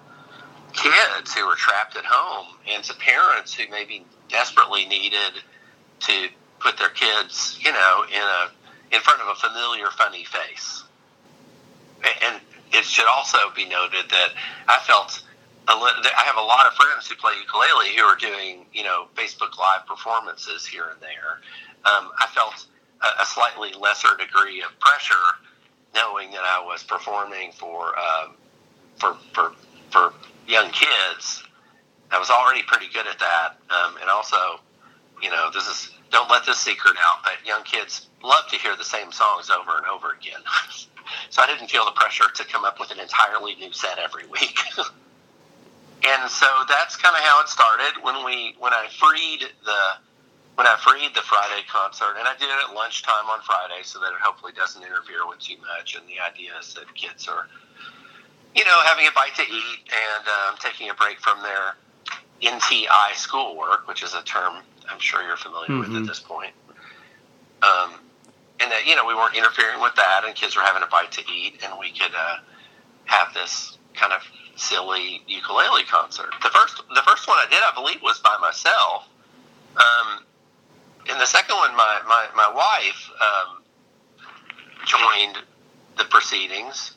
kids 0.73 1.33
who 1.33 1.45
were 1.47 1.55
trapped 1.55 1.97
at 1.97 2.05
home 2.05 2.55
and 2.69 2.83
to 2.83 2.93
parents 2.95 3.53
who 3.53 3.63
maybe 3.69 4.05
desperately 4.29 4.85
needed 4.85 5.41
to 6.01 6.29
put 6.59 6.77
their 6.77 6.89
kids, 6.89 7.57
you 7.61 7.71
know, 7.71 8.05
in 8.09 8.21
a 8.21 8.51
in 8.91 8.99
front 9.01 9.21
of 9.21 9.27
a 9.27 9.35
familiar, 9.35 9.87
funny 9.91 10.23
face. 10.23 10.83
And 12.23 12.41
it 12.73 12.83
should 12.83 13.07
also 13.07 13.37
be 13.55 13.65
noted 13.65 14.09
that 14.09 14.29
I 14.67 14.79
felt 14.79 15.23
I 15.67 16.23
have 16.25 16.37
a 16.37 16.41
lot 16.41 16.65
of 16.65 16.73
friends 16.73 17.07
who 17.07 17.15
play 17.15 17.33
ukulele 17.39 17.95
who 17.95 18.03
are 18.03 18.15
doing, 18.15 18.65
you 18.73 18.83
know, 18.83 19.07
Facebook 19.15 19.57
Live 19.57 19.85
performances 19.85 20.65
here 20.65 20.85
and 20.91 20.99
there. 20.99 21.39
Um, 21.85 22.11
I 22.19 22.27
felt 22.33 22.65
a, 23.01 23.21
a 23.21 23.25
slightly 23.25 23.71
lesser 23.79 24.09
degree 24.17 24.61
of 24.61 24.77
pressure 24.79 25.13
knowing 25.93 26.31
that 26.31 26.43
I 26.43 26.63
was 26.65 26.83
performing 26.83 27.51
for 27.51 27.93
um, 27.97 28.35
for 28.97 29.17
for 29.33 29.53
for 29.91 30.13
young 30.47 30.69
kids. 30.71 31.43
I 32.11 32.19
was 32.19 32.29
already 32.29 32.63
pretty 32.63 32.87
good 32.93 33.07
at 33.07 33.19
that, 33.19 33.55
um, 33.69 33.95
and 34.01 34.09
also, 34.09 34.59
you 35.21 35.29
know, 35.29 35.49
this 35.53 35.65
is 35.67 35.91
don't 36.11 36.29
let 36.29 36.45
this 36.45 36.59
secret 36.59 36.95
out, 37.07 37.23
but 37.23 37.45
young 37.45 37.63
kids 37.63 38.07
love 38.23 38.47
to 38.49 38.57
hear 38.57 38.75
the 38.75 38.83
same 38.83 39.11
songs 39.11 39.49
over 39.49 39.77
and 39.77 39.85
over 39.87 40.11
again. 40.11 40.41
so 41.29 41.41
I 41.41 41.47
didn't 41.47 41.69
feel 41.69 41.85
the 41.85 41.91
pressure 41.91 42.29
to 42.35 42.45
come 42.45 42.65
up 42.65 42.79
with 42.79 42.91
an 42.91 42.99
entirely 42.99 43.55
new 43.55 43.71
set 43.71 43.97
every 43.97 44.27
week. 44.27 44.59
and 46.07 46.29
so 46.29 46.47
that's 46.67 46.95
kind 46.97 47.15
of 47.15 47.23
how 47.23 47.41
it 47.41 47.47
started 47.47 48.03
when 48.03 48.25
we 48.25 48.55
when 48.59 48.73
I 48.73 48.87
freed 48.99 49.41
the 49.63 49.81
when 50.55 50.67
I 50.67 50.75
freed 50.77 51.15
the 51.15 51.21
Friday 51.21 51.63
concert, 51.71 52.19
and 52.19 52.27
I 52.27 52.35
did 52.37 52.49
it 52.49 52.69
at 52.69 52.75
lunchtime 52.75 53.25
on 53.31 53.39
Friday 53.41 53.81
so 53.83 53.99
that 53.99 54.11
it 54.11 54.19
hopefully 54.21 54.51
doesn't 54.51 54.83
interfere 54.83 55.25
with 55.27 55.39
too 55.39 55.55
much. 55.77 55.95
And 55.95 56.03
the 56.07 56.19
idea 56.19 56.51
is 56.59 56.73
that 56.73 56.93
kids 56.93 57.27
are, 57.29 57.47
you 58.53 58.65
know, 58.65 58.79
having 58.83 59.07
a 59.07 59.11
bite 59.15 59.33
to 59.35 59.43
eat 59.43 59.79
and 59.87 60.27
um, 60.27 60.55
taking 60.59 60.89
a 60.89 60.93
break 60.93 61.19
from 61.19 61.41
their 61.41 61.79
NTI 62.43 63.15
schoolwork, 63.15 63.87
which 63.87 64.03
is 64.03 64.13
a 64.13 64.21
term 64.23 64.61
I'm 64.91 64.99
sure 64.99 65.23
you're 65.23 65.37
familiar 65.37 65.77
with 65.79 65.89
Mhm. 65.89 66.01
at 66.01 66.07
this 66.07 66.19
point. 66.19 66.53
Um, 67.63 67.99
and 68.59 68.71
that 68.71 68.85
you 68.85 68.95
know 68.95 69.05
we 69.05 69.15
weren't 69.15 69.35
interfering 69.35 69.79
with 69.81 69.95
that, 69.95 70.23
and 70.25 70.35
kids 70.35 70.55
were 70.55 70.61
having 70.61 70.83
a 70.83 70.87
bite 70.87 71.11
to 71.13 71.31
eat, 71.31 71.59
and 71.63 71.77
we 71.79 71.91
could 71.91 72.13
uh, 72.13 72.37
have 73.05 73.33
this 73.33 73.77
kind 73.93 74.13
of 74.13 74.23
silly 74.55 75.23
ukulele 75.27 75.83
concert. 75.83 76.31
The 76.43 76.49
first, 76.49 76.77
the 76.93 77.01
first 77.01 77.27
one 77.27 77.37
I 77.39 77.47
did, 77.49 77.61
I 77.63 77.71
believe, 77.73 78.01
was 78.01 78.19
by 78.19 78.37
myself. 78.37 79.07
Um, 79.77 80.25
and 81.09 81.19
the 81.19 81.25
second 81.25 81.55
one, 81.55 81.75
my 81.75 82.01
my, 82.07 82.27
my 82.35 82.49
wife 82.53 83.09
um, 83.21 83.63
joined 84.85 85.37
the 85.97 86.05
proceedings. 86.05 86.95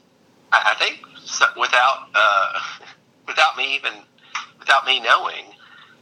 I, 0.52 0.72
I 0.72 0.84
think 0.84 1.04
so, 1.24 1.46
without 1.58 2.08
uh, 2.14 2.60
without 3.26 3.56
me 3.56 3.74
even 3.74 3.92
without 4.58 4.86
me 4.86 5.00
knowing, 5.00 5.44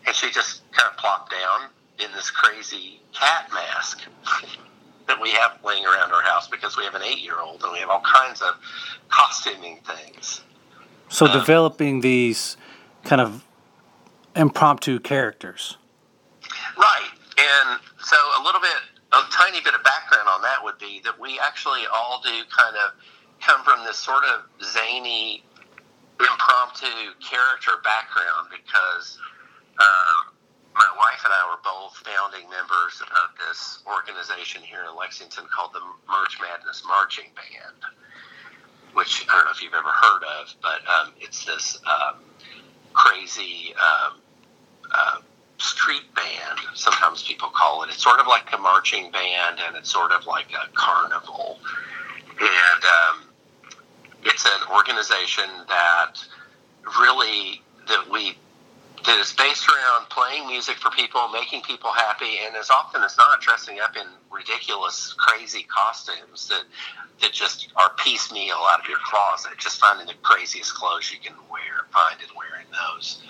and 0.06 0.14
she 0.14 0.30
just 0.30 0.62
kind 0.72 0.90
of 0.90 0.96
plopped 0.98 1.30
down 1.30 1.68
in 1.98 2.10
this 2.12 2.30
crazy 2.30 3.00
cat 3.12 3.48
mask 3.52 4.02
that 5.06 5.20
we 5.20 5.30
have 5.30 5.58
laying 5.64 5.84
around 5.84 6.12
our 6.12 6.22
house 6.22 6.48
because 6.48 6.76
we 6.76 6.84
have 6.84 6.94
an 6.94 7.02
eight 7.02 7.18
year 7.20 7.38
old 7.40 7.62
and 7.62 7.72
we 7.72 7.78
have 7.78 7.90
all 7.90 8.02
kinds 8.02 8.40
of 8.40 8.54
costuming 9.08 9.78
things. 9.86 10.42
So 11.08 11.26
Um, 11.26 11.32
developing 11.32 12.00
these 12.00 12.56
kind 13.04 13.20
of 13.20 13.44
impromptu 14.34 14.98
characters. 15.00 15.76
Right. 16.76 17.10
And 17.38 17.80
so 18.02 18.16
a 18.38 18.42
little 18.42 18.60
bit, 18.60 18.76
a 19.12 19.22
tiny 19.30 19.60
bit 19.60 19.74
of 19.74 19.82
background 19.84 20.28
on 20.28 20.42
that 20.42 20.62
would 20.62 20.78
be 20.78 21.00
that 21.04 21.18
we 21.18 21.38
actually 21.40 21.82
all 21.92 22.22
do 22.24 22.30
kind 22.56 22.76
of 22.76 22.92
come 23.40 23.62
from 23.64 23.84
this 23.84 23.98
sort 23.98 24.24
of 24.24 24.42
zany 24.64 25.42
impromptu 26.20 26.86
character 27.20 27.72
background 27.82 28.48
because 28.50 29.18
um, 29.78 30.31
my 30.74 30.88
wife 30.96 31.20
and 31.24 31.32
I 31.32 31.42
were 31.50 31.60
both 31.62 31.96
founding 32.04 32.48
members 32.48 33.00
of 33.00 33.28
this 33.36 33.82
organization 33.86 34.62
here 34.62 34.84
in 34.88 34.96
Lexington 34.96 35.44
called 35.54 35.72
the 35.72 35.82
March 36.08 36.38
Madness 36.40 36.82
Marching 36.86 37.30
Band, 37.36 37.76
which 38.94 39.26
I 39.28 39.36
don't 39.36 39.44
know 39.44 39.50
if 39.50 39.62
you've 39.62 39.74
ever 39.74 39.90
heard 39.90 40.22
of, 40.40 40.54
but 40.62 40.80
um, 40.88 41.12
it's 41.20 41.44
this 41.44 41.78
um, 41.84 42.20
crazy 42.92 43.74
um, 43.76 44.20
uh, 44.92 45.18
street 45.58 46.14
band. 46.14 46.58
Sometimes 46.74 47.22
people 47.22 47.48
call 47.48 47.82
it. 47.82 47.90
It's 47.90 48.02
sort 48.02 48.20
of 48.20 48.26
like 48.26 48.52
a 48.52 48.58
marching 48.58 49.10
band, 49.10 49.60
and 49.66 49.76
it's 49.76 49.90
sort 49.90 50.12
of 50.12 50.26
like 50.26 50.50
a 50.52 50.68
carnival. 50.74 51.58
And 52.40 52.84
um, 52.84 53.28
it's 54.24 54.44
an 54.46 54.74
organization 54.74 55.48
that 55.68 56.14
really 57.00 57.62
that 57.88 58.08
we 58.10 58.36
that 59.04 59.18
is 59.18 59.32
based 59.32 59.68
around 59.68 60.08
playing 60.10 60.46
music 60.46 60.76
for 60.76 60.90
people, 60.90 61.28
making 61.28 61.62
people 61.62 61.90
happy, 61.92 62.38
and 62.46 62.54
as 62.56 62.70
often 62.70 63.02
as 63.02 63.16
not, 63.16 63.40
dressing 63.40 63.80
up 63.80 63.96
in 63.96 64.06
ridiculous, 64.30 65.14
crazy 65.18 65.64
costumes 65.64 66.48
that 66.48 66.64
that 67.20 67.32
just 67.32 67.68
are 67.76 67.90
piecemeal 67.98 68.56
out 68.72 68.80
of 68.80 68.88
your 68.88 68.98
closet. 69.04 69.52
Just 69.58 69.78
finding 69.78 70.06
the 70.06 70.14
craziest 70.22 70.74
clothes 70.74 71.12
you 71.12 71.18
can 71.18 71.36
wear, 71.50 71.86
find 71.92 72.16
and 72.20 72.30
wearing 72.36 72.66
those, 72.70 73.22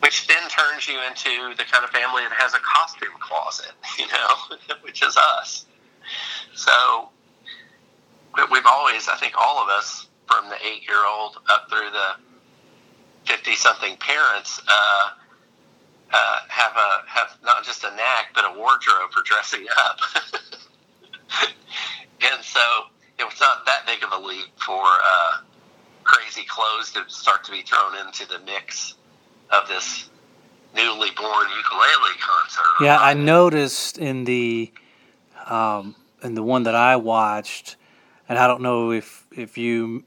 which 0.00 0.26
then 0.26 0.42
turns 0.48 0.88
you 0.88 0.98
into 1.08 1.54
the 1.56 1.64
kind 1.64 1.84
of 1.84 1.90
family 1.90 2.22
that 2.22 2.32
has 2.32 2.54
a 2.54 2.60
costume 2.60 3.14
closet, 3.20 3.72
you 3.98 4.06
know, 4.06 4.76
which 4.82 5.02
is 5.02 5.16
us. 5.16 5.66
So 6.54 7.08
we've 8.50 8.66
always, 8.66 9.08
I 9.08 9.16
think, 9.16 9.34
all 9.36 9.62
of 9.62 9.68
us, 9.68 10.06
from 10.26 10.48
the 10.48 10.56
eight-year-old 10.66 11.36
up 11.50 11.68
through 11.68 11.90
the 11.90 12.33
fifty-something 13.26 13.96
parents 13.98 14.60
uh, 14.68 15.10
uh, 16.12 16.38
have 16.48 16.72
a 16.76 17.08
have 17.08 17.36
not 17.42 17.64
just 17.64 17.84
a 17.84 17.90
knack 17.90 18.28
but 18.34 18.44
a 18.44 18.58
wardrobe 18.58 19.10
for 19.12 19.22
dressing 19.24 19.66
up, 19.78 19.98
and 22.22 22.42
so 22.42 22.60
it 23.18 23.24
was 23.24 23.40
not 23.40 23.64
that 23.66 23.84
big 23.86 24.02
of 24.02 24.12
a 24.12 24.26
leap 24.26 24.50
for 24.56 24.82
uh, 24.82 25.38
crazy 26.04 26.44
clothes 26.46 26.92
to 26.92 27.02
start 27.08 27.44
to 27.44 27.50
be 27.50 27.62
thrown 27.62 28.06
into 28.06 28.26
the 28.28 28.38
mix 28.40 28.94
of 29.50 29.68
this 29.68 30.10
newly 30.74 31.10
born 31.16 31.46
ukulele 31.56 32.18
concert. 32.20 32.84
Yeah, 32.84 32.98
I 32.98 33.14
noticed 33.14 33.98
in 33.98 34.24
the 34.24 34.72
um, 35.46 35.94
in 36.22 36.34
the 36.34 36.42
one 36.42 36.64
that 36.64 36.74
I 36.74 36.96
watched, 36.96 37.76
and 38.28 38.38
I 38.38 38.46
don't 38.46 38.62
know 38.62 38.90
if 38.92 39.26
if 39.32 39.56
you 39.58 40.04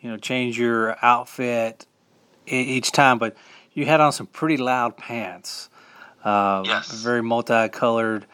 you 0.00 0.10
know 0.10 0.16
change 0.16 0.58
your 0.58 0.96
outfit 1.02 1.86
each 2.52 2.92
time, 2.92 3.18
but 3.18 3.36
you 3.72 3.86
had 3.86 4.00
on 4.00 4.12
some 4.12 4.26
pretty 4.26 4.56
loud 4.56 4.96
pants. 4.96 5.68
Uh, 6.24 6.62
yes. 6.64 7.02
Very 7.02 7.22
multicolored 7.22 8.26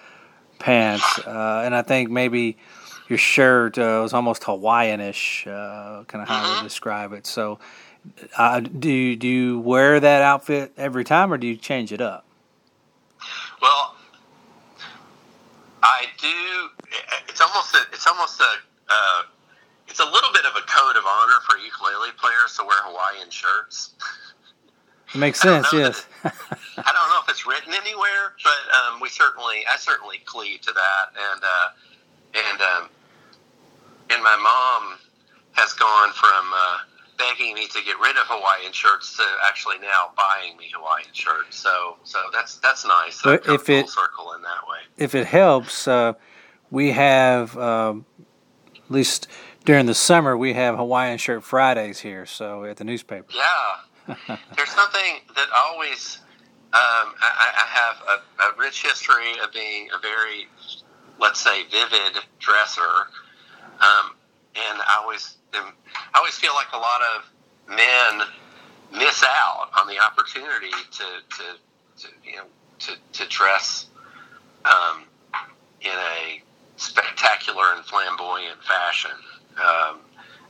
pants, 0.58 1.18
uh, 1.20 1.62
and 1.64 1.74
I 1.74 1.82
think 1.82 2.10
maybe 2.10 2.58
your 3.08 3.18
shirt 3.18 3.78
uh, 3.78 4.00
was 4.02 4.12
almost 4.12 4.42
Hawaiianish, 4.42 5.46
uh, 5.46 6.04
kind 6.04 6.22
of 6.22 6.28
how 6.28 6.42
mm-hmm. 6.42 6.52
I 6.52 6.56
would 6.56 6.68
describe 6.68 7.12
it. 7.14 7.26
So, 7.26 7.58
uh, 8.36 8.60
do 8.60 8.90
you, 8.90 9.16
do 9.16 9.26
you 9.26 9.58
wear 9.60 10.00
that 10.00 10.22
outfit 10.22 10.72
every 10.76 11.04
time, 11.04 11.32
or 11.32 11.38
do 11.38 11.46
you 11.46 11.56
change 11.56 11.92
it 11.92 12.00
up? 12.02 12.26
Well, 13.62 13.94
I 15.82 16.04
do. 16.18 16.86
It's 17.28 17.40
almost 17.40 17.74
a, 17.74 17.78
it's 17.92 18.06
almost 18.06 18.40
a 18.40 18.52
uh, 18.90 19.22
it's 19.88 20.00
a 20.00 20.04
little 20.04 20.32
bit 20.32 20.44
of 20.44 20.52
a 20.56 20.64
code 20.66 20.96
of 20.96 21.04
honor 21.06 21.40
for 21.48 21.56
ukulele 21.58 22.12
players 22.16 22.56
to 22.56 22.64
wear 22.64 22.76
Hawaiian 22.84 23.30
shirts. 23.30 23.94
It 25.14 25.18
makes 25.18 25.40
sense, 25.40 25.72
yes. 25.72 26.04
I 26.24 26.30
don't 26.92 27.08
know 27.08 27.20
if 27.22 27.28
it's 27.28 27.46
written 27.46 27.72
anywhere, 27.72 28.36
but 28.44 28.62
um, 28.76 29.00
we 29.00 29.08
certainly, 29.08 29.64
I 29.70 29.76
certainly 29.78 30.18
cleave 30.26 30.60
to 30.62 30.72
that, 30.72 31.06
and 31.16 31.42
uh, 31.42 31.68
and 32.50 32.60
um, 32.60 32.88
and 34.10 34.22
my 34.22 34.36
mom 34.36 34.98
has 35.52 35.72
gone 35.72 36.12
from 36.12 36.52
uh, 36.54 36.78
begging 37.16 37.54
me 37.54 37.66
to 37.68 37.82
get 37.84 37.98
rid 37.98 38.16
of 38.16 38.24
Hawaiian 38.26 38.72
shirts 38.72 39.16
to 39.16 39.24
actually 39.46 39.78
now 39.78 40.10
buying 40.16 40.56
me 40.58 40.70
Hawaiian 40.74 41.12
shirts. 41.12 41.56
So 41.56 41.96
so 42.04 42.18
that's 42.32 42.58
that's 42.58 42.84
nice. 42.86 43.22
But 43.22 43.46
if 43.48 43.68
it 43.70 43.88
circle 43.88 44.34
in 44.34 44.42
that 44.42 44.68
way, 44.68 44.78
if 44.98 45.14
it 45.14 45.26
helps, 45.26 45.88
uh, 45.88 46.12
we 46.70 46.92
have 46.92 47.56
um, 47.56 48.04
at 48.76 48.90
least 48.90 49.26
during 49.68 49.84
the 49.84 49.94
summer 49.94 50.34
we 50.34 50.54
have 50.54 50.78
Hawaiian 50.78 51.18
Shirt 51.18 51.44
Fridays 51.44 52.00
here, 52.00 52.24
so 52.24 52.64
at 52.64 52.78
the 52.78 52.84
newspaper. 52.84 53.26
Yeah, 53.36 54.16
there's 54.56 54.70
something 54.70 55.20
that 55.36 55.48
always. 55.54 56.20
Um, 56.72 57.12
I, 57.20 57.52
I, 57.54 57.66
have 57.66 57.96
a, 58.08 58.42
a, 58.44 58.58
rich 58.58 58.82
history 58.82 59.32
of 59.42 59.52
being 59.52 59.88
a 59.94 59.98
very, 60.00 60.46
let's 61.18 61.40
say, 61.40 61.64
vivid 61.64 62.22
dresser, 62.38 62.82
um, 63.80 64.16
and 64.54 64.78
I 64.80 65.00
always, 65.02 65.36
am, 65.54 65.72
I 66.14 66.18
always 66.18 66.34
feel 66.34 66.54
like 66.54 66.66
a 66.72 66.78
lot 66.78 67.00
of 67.16 67.76
men 67.76 68.26
miss 68.92 69.22
out 69.22 69.68
on 69.78 69.86
the 69.86 69.98
opportunity 69.98 70.70
to, 70.92 71.04
to, 71.36 72.02
to 72.02 72.08
you 72.22 72.36
know, 72.36 72.44
to, 72.80 72.92
to 73.12 73.28
dress 73.28 73.86
um, 74.66 75.04
in 75.80 75.92
a 75.92 76.42
spectacular 76.76 77.64
and 77.76 77.84
flamboyant 77.84 78.62
fashion. 78.62 79.10
Um, 79.58 80.00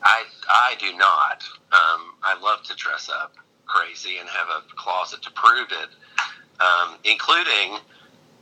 I 0.02 0.24
I 0.48 0.74
do 0.78 0.96
not. 0.96 1.42
Um, 1.72 2.14
I 2.22 2.38
love 2.42 2.62
to 2.64 2.76
dress 2.76 3.10
up 3.10 3.34
crazy 3.66 4.18
and 4.18 4.28
have 4.28 4.48
a 4.48 4.62
closet 4.76 5.22
to 5.22 5.30
prove 5.32 5.68
it, 5.70 5.88
um, 6.60 6.96
including. 7.04 7.78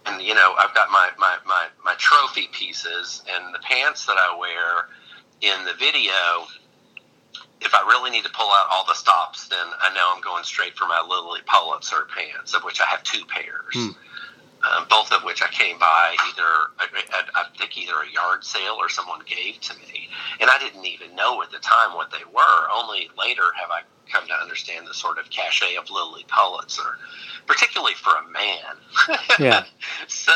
And 0.07 0.23
you 0.23 0.35
know, 0.35 0.55
I've 0.57 0.73
got 0.75 0.89
my, 0.91 1.11
my, 1.19 1.37
my, 1.45 1.67
my 1.85 1.95
trophy 1.99 2.49
pieces 2.53 3.23
and 3.29 3.53
the 3.53 3.59
pants 3.59 4.07
that 4.07 4.17
I 4.17 4.37
wear 4.39 4.89
in 5.41 5.65
the 5.65 5.75
video. 5.75 6.47
If 7.61 7.75
I 7.75 7.81
really 7.89 8.11
need 8.11 8.23
to 8.23 8.31
pull 8.31 8.47
out 8.47 8.69
all 8.71 8.85
the 8.87 8.95
stops, 8.95 9.49
then 9.49 9.67
I 9.81 9.93
know 9.95 10.13
I'm 10.15 10.23
going 10.23 10.45
straight 10.45 10.77
for 10.77 10.87
my 10.87 11.05
Lilly 11.09 11.41
Pulitzer 11.47 12.07
pants, 12.15 12.55
of 12.55 12.63
which 12.63 12.81
I 12.81 12.85
have 12.85 13.03
two 13.03 13.25
pairs. 13.25 13.75
Hmm 13.75 13.91
um, 14.75 14.87
both 14.89 15.13
of 15.13 15.23
which 15.25 15.43
I 15.43 15.49
came 15.49 15.79
by 15.79 16.17
either 16.29 16.71
I, 16.79 16.87
I, 17.35 17.45
think 17.59 17.77
either 17.77 17.95
a 17.95 18.13
yard 18.13 18.45
sale 18.45 18.77
or 18.79 18.89
someone 18.89 19.21
gave 19.27 19.61
to 19.61 19.75
me, 19.79 20.09
and 20.41 20.51
I 20.51 20.59
didn't 20.59 20.85
even 20.85 21.15
know 21.15 21.43
at 21.43 21.51
the 21.51 21.59
time 21.59 21.95
what 21.95 22.11
they 22.11 22.25
were. 22.33 22.71
Only 22.75 23.11
later 23.19 23.45
have 23.61 23.71
I 23.71 23.83
come 24.11 24.27
to 24.29 24.35
understand 24.35 24.87
the 24.87 24.95
sort 24.95 25.19
of 25.19 25.31
cachet 25.31 25.77
of 25.77 25.91
Lilly 25.91 26.25
Pulitzer, 26.29 26.99
particularly 27.47 27.95
for 27.95 28.13
a 28.15 28.31
man. 28.31 28.77
Yeah. 29.39 29.65
so, 30.09 30.33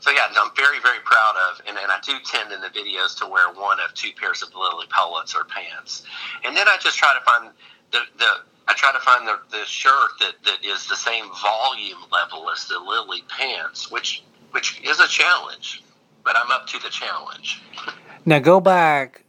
so 0.00 0.10
yeah, 0.10 0.28
I'm 0.28 0.50
very 0.54 0.78
very 0.80 1.00
proud 1.04 1.34
of, 1.50 1.62
and, 1.66 1.78
and 1.78 1.90
I 1.90 1.98
do 2.04 2.12
tend 2.24 2.52
in 2.52 2.60
the 2.60 2.68
videos 2.68 3.16
to 3.18 3.26
wear 3.26 3.48
one 3.54 3.78
of 3.80 3.94
two 3.94 4.10
pairs 4.20 4.42
of 4.42 4.54
Lilly 4.54 4.86
Pulitzer 4.90 5.44
pants, 5.44 6.02
and 6.44 6.54
then 6.54 6.68
I 6.68 6.76
just 6.78 6.98
try 6.98 7.14
to 7.18 7.24
find 7.24 7.50
the 7.90 8.00
the 8.18 8.51
I 8.68 8.74
try 8.74 8.92
to 8.92 9.00
find 9.00 9.26
the, 9.26 9.38
the 9.50 9.64
shirt 9.64 10.10
that, 10.20 10.34
that 10.44 10.64
is 10.64 10.86
the 10.86 10.96
same 10.96 11.24
volume 11.42 11.98
level 12.10 12.48
as 12.50 12.66
the 12.66 12.78
Lilly 12.78 13.22
pants, 13.28 13.90
which 13.90 14.22
which 14.52 14.80
is 14.84 15.00
a 15.00 15.08
challenge, 15.08 15.82
but 16.24 16.36
I'm 16.36 16.50
up 16.50 16.66
to 16.68 16.78
the 16.78 16.90
challenge. 16.90 17.62
Now 18.24 18.38
go 18.38 18.60
back 18.60 19.24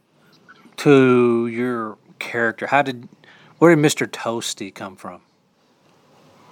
to 0.76 1.48
your 1.48 1.98
character. 2.20 2.68
How 2.68 2.82
did 2.82 3.08
where 3.58 3.74
did 3.74 3.84
Mr. 3.84 4.06
Toasty 4.06 4.72
come 4.72 4.94
from? 4.94 5.20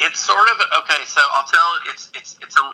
It's 0.00 0.18
sort 0.18 0.48
of 0.48 0.56
okay. 0.80 1.04
So 1.06 1.20
I'll 1.34 1.46
tell 1.46 1.78
it's 1.86 2.10
it's 2.16 2.36
it's 2.42 2.56
a 2.56 2.72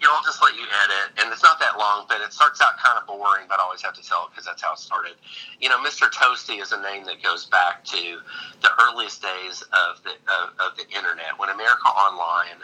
you 0.00 0.06
know, 0.06 0.12
I'll 0.14 0.24
just 0.24 0.42
let 0.42 0.54
you 0.54 0.64
edit, 0.84 1.16
and 1.22 1.32
it's 1.32 1.42
not 1.42 1.58
that 1.60 1.78
long, 1.78 2.04
but 2.08 2.20
it 2.20 2.32
starts 2.32 2.60
out 2.60 2.76
kind 2.78 2.98
of 3.00 3.06
boring, 3.06 3.48
but 3.48 3.60
I 3.60 3.64
always 3.64 3.80
have 3.82 3.94
to 3.94 4.04
tell 4.04 4.26
it 4.26 4.30
because 4.30 4.44
that's 4.44 4.60
how 4.60 4.74
it 4.74 4.78
started. 4.78 5.16
You 5.60 5.68
know, 5.70 5.78
Mr. 5.80 6.10
Toasty 6.12 6.60
is 6.60 6.72
a 6.72 6.80
name 6.82 7.04
that 7.06 7.22
goes 7.22 7.46
back 7.46 7.84
to 7.96 8.20
the 8.60 8.70
earliest 8.84 9.22
days 9.22 9.62
of 9.72 10.02
the 10.04 10.12
of, 10.28 10.52
of 10.60 10.76
the 10.76 10.84
internet 10.92 11.32
when 11.38 11.48
America 11.48 11.88
Online 11.88 12.60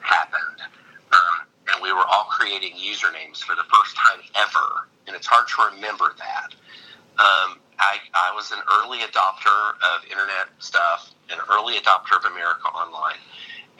happened, 0.00 0.62
um, 1.10 1.36
and 1.74 1.82
we 1.82 1.92
were 1.92 2.06
all 2.06 2.30
creating 2.30 2.74
usernames 2.78 3.42
for 3.42 3.56
the 3.56 3.66
first 3.66 3.98
time 3.98 4.22
ever, 4.38 4.86
and 5.06 5.16
it's 5.16 5.26
hard 5.26 5.48
to 5.50 5.74
remember 5.74 6.14
that. 6.18 6.54
Um, 7.18 7.58
I, 7.78 7.98
I 8.14 8.30
was 8.34 8.50
an 8.52 8.62
early 8.82 8.98
adopter 8.98 9.74
of 9.82 10.06
internet 10.06 10.50
stuff, 10.58 11.10
an 11.30 11.38
early 11.50 11.74
adopter 11.74 12.18
of 12.18 12.30
America 12.30 12.68
Online 12.70 13.18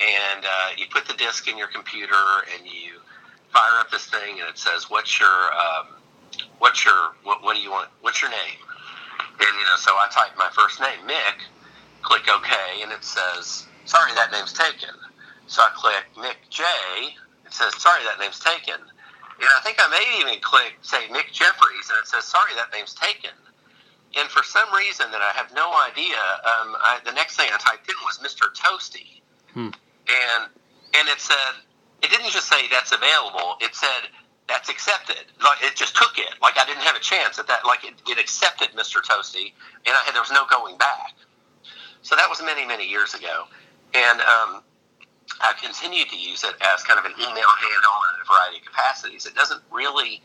and 0.01 0.45
uh, 0.45 0.71
you 0.77 0.87
put 0.91 1.07
the 1.07 1.15
disk 1.15 1.49
in 1.49 1.59
your 1.59 1.67
computer 1.69 2.47
and 2.55 2.67
you 2.67 3.03
fire 3.53 3.81
up 3.81 3.91
this 3.91 4.07
thing 4.07 4.41
and 4.41 4.49
it 4.49 4.59
says 4.59 4.91
what's 4.91 5.19
your 5.19 5.53
um, 5.53 5.87
what's 6.59 6.85
your 6.85 7.15
what, 7.25 7.43
what 7.43 7.57
do 7.57 7.63
you 7.63 7.71
want 7.71 7.89
what's 8.01 8.23
your 8.23 8.31
name 8.31 8.61
and 9.19 9.53
you 9.59 9.65
know 9.65 9.77
so 9.79 9.93
I 9.93 10.09
type 10.11 10.37
my 10.37 10.51
first 10.55 10.81
name 10.81 11.01
Mick 11.07 11.43
click 12.03 12.29
OK 12.29 12.49
and 12.83 12.93
it 12.93 13.03
says 13.03 13.67
sorry 13.85 14.13
that 14.15 14.31
name's 14.31 14.53
taken 14.53 14.95
so 15.47 15.63
I 15.63 15.71
click 15.75 16.05
Mick 16.15 16.39
J 16.51 16.63
it 17.47 17.53
says 17.53 17.75
sorry 17.81 18.05
that 18.05 18.21
name's 18.21 18.39
taken 18.39 18.79
and 18.79 19.49
I 19.57 19.61
think 19.63 19.79
I 19.81 19.89
may 19.91 20.21
even 20.21 20.41
click 20.43 20.79
say 20.83 21.09
Mick 21.09 21.33
Jeffries 21.33 21.91
and 21.91 21.99
it 21.99 22.07
says 22.07 22.25
sorry 22.25 22.55
that 22.55 22.71
name's 22.73 22.95
taken 22.95 23.35
and 24.17 24.29
for 24.31 24.43
some 24.43 24.73
reason 24.73 25.11
that 25.11 25.21
I 25.21 25.37
have 25.37 25.53
no 25.55 25.69
idea, 25.87 26.17
um, 26.17 26.75
I, 26.81 26.99
the 27.05 27.13
next 27.13 27.37
thing 27.37 27.51
I 27.53 27.59
typed 27.59 27.87
in 27.91 27.95
was 28.07 28.19
Mr. 28.25 28.49
Toasty, 28.57 29.21
Hmm. 29.59 29.71
And 30.09 30.51
and 30.95 31.09
it 31.09 31.21
said 31.21 31.61
it 32.03 32.11
didn't 32.11 32.31
just 32.31 32.49
say 32.49 32.69
that's 32.71 32.93
available. 32.93 33.57
It 33.61 33.75
said 33.75 34.09
that's 34.49 34.69
accepted. 34.69 35.29
Like 35.43 35.63
it 35.63 35.77
just 35.77 35.97
took 35.97 36.19
it. 36.19 36.35
Like 36.41 36.57
I 36.59 36.65
didn't 36.65 36.83
have 36.83 36.97
a 36.97 37.01
chance 37.01 37.39
at 37.39 37.47
that. 37.49 37.67
Like 37.67 37.85
it, 37.85 37.95
it 38.09 38.19
accepted 38.19 38.69
Mr. 38.73 39.03
Toasty, 39.05 39.53
and 39.87 39.93
I 39.95 40.03
had 40.05 40.15
there 40.15 40.23
was 40.23 40.33
no 40.33 40.47
going 40.51 40.79
back. 40.79 41.15
So 42.03 42.17
that 42.17 42.29
was 42.29 42.41
many 42.43 42.67
many 42.67 42.89
years 42.89 43.15
ago, 43.15 43.45
and 43.95 44.21
um, 44.21 44.63
I've 45.41 45.57
continued 45.61 46.09
to 46.11 46.19
use 46.19 46.45
it 46.45 46.55
as 46.61 46.83
kind 46.83 46.99
of 46.99 47.05
an 47.05 47.13
email 47.19 47.51
handle 47.61 47.97
in 48.09 48.23
a 48.23 48.27
variety 48.27 48.59
of 48.59 48.65
capacities. 48.65 49.27
It 49.27 49.35
doesn't 49.35 49.61
really 49.71 50.23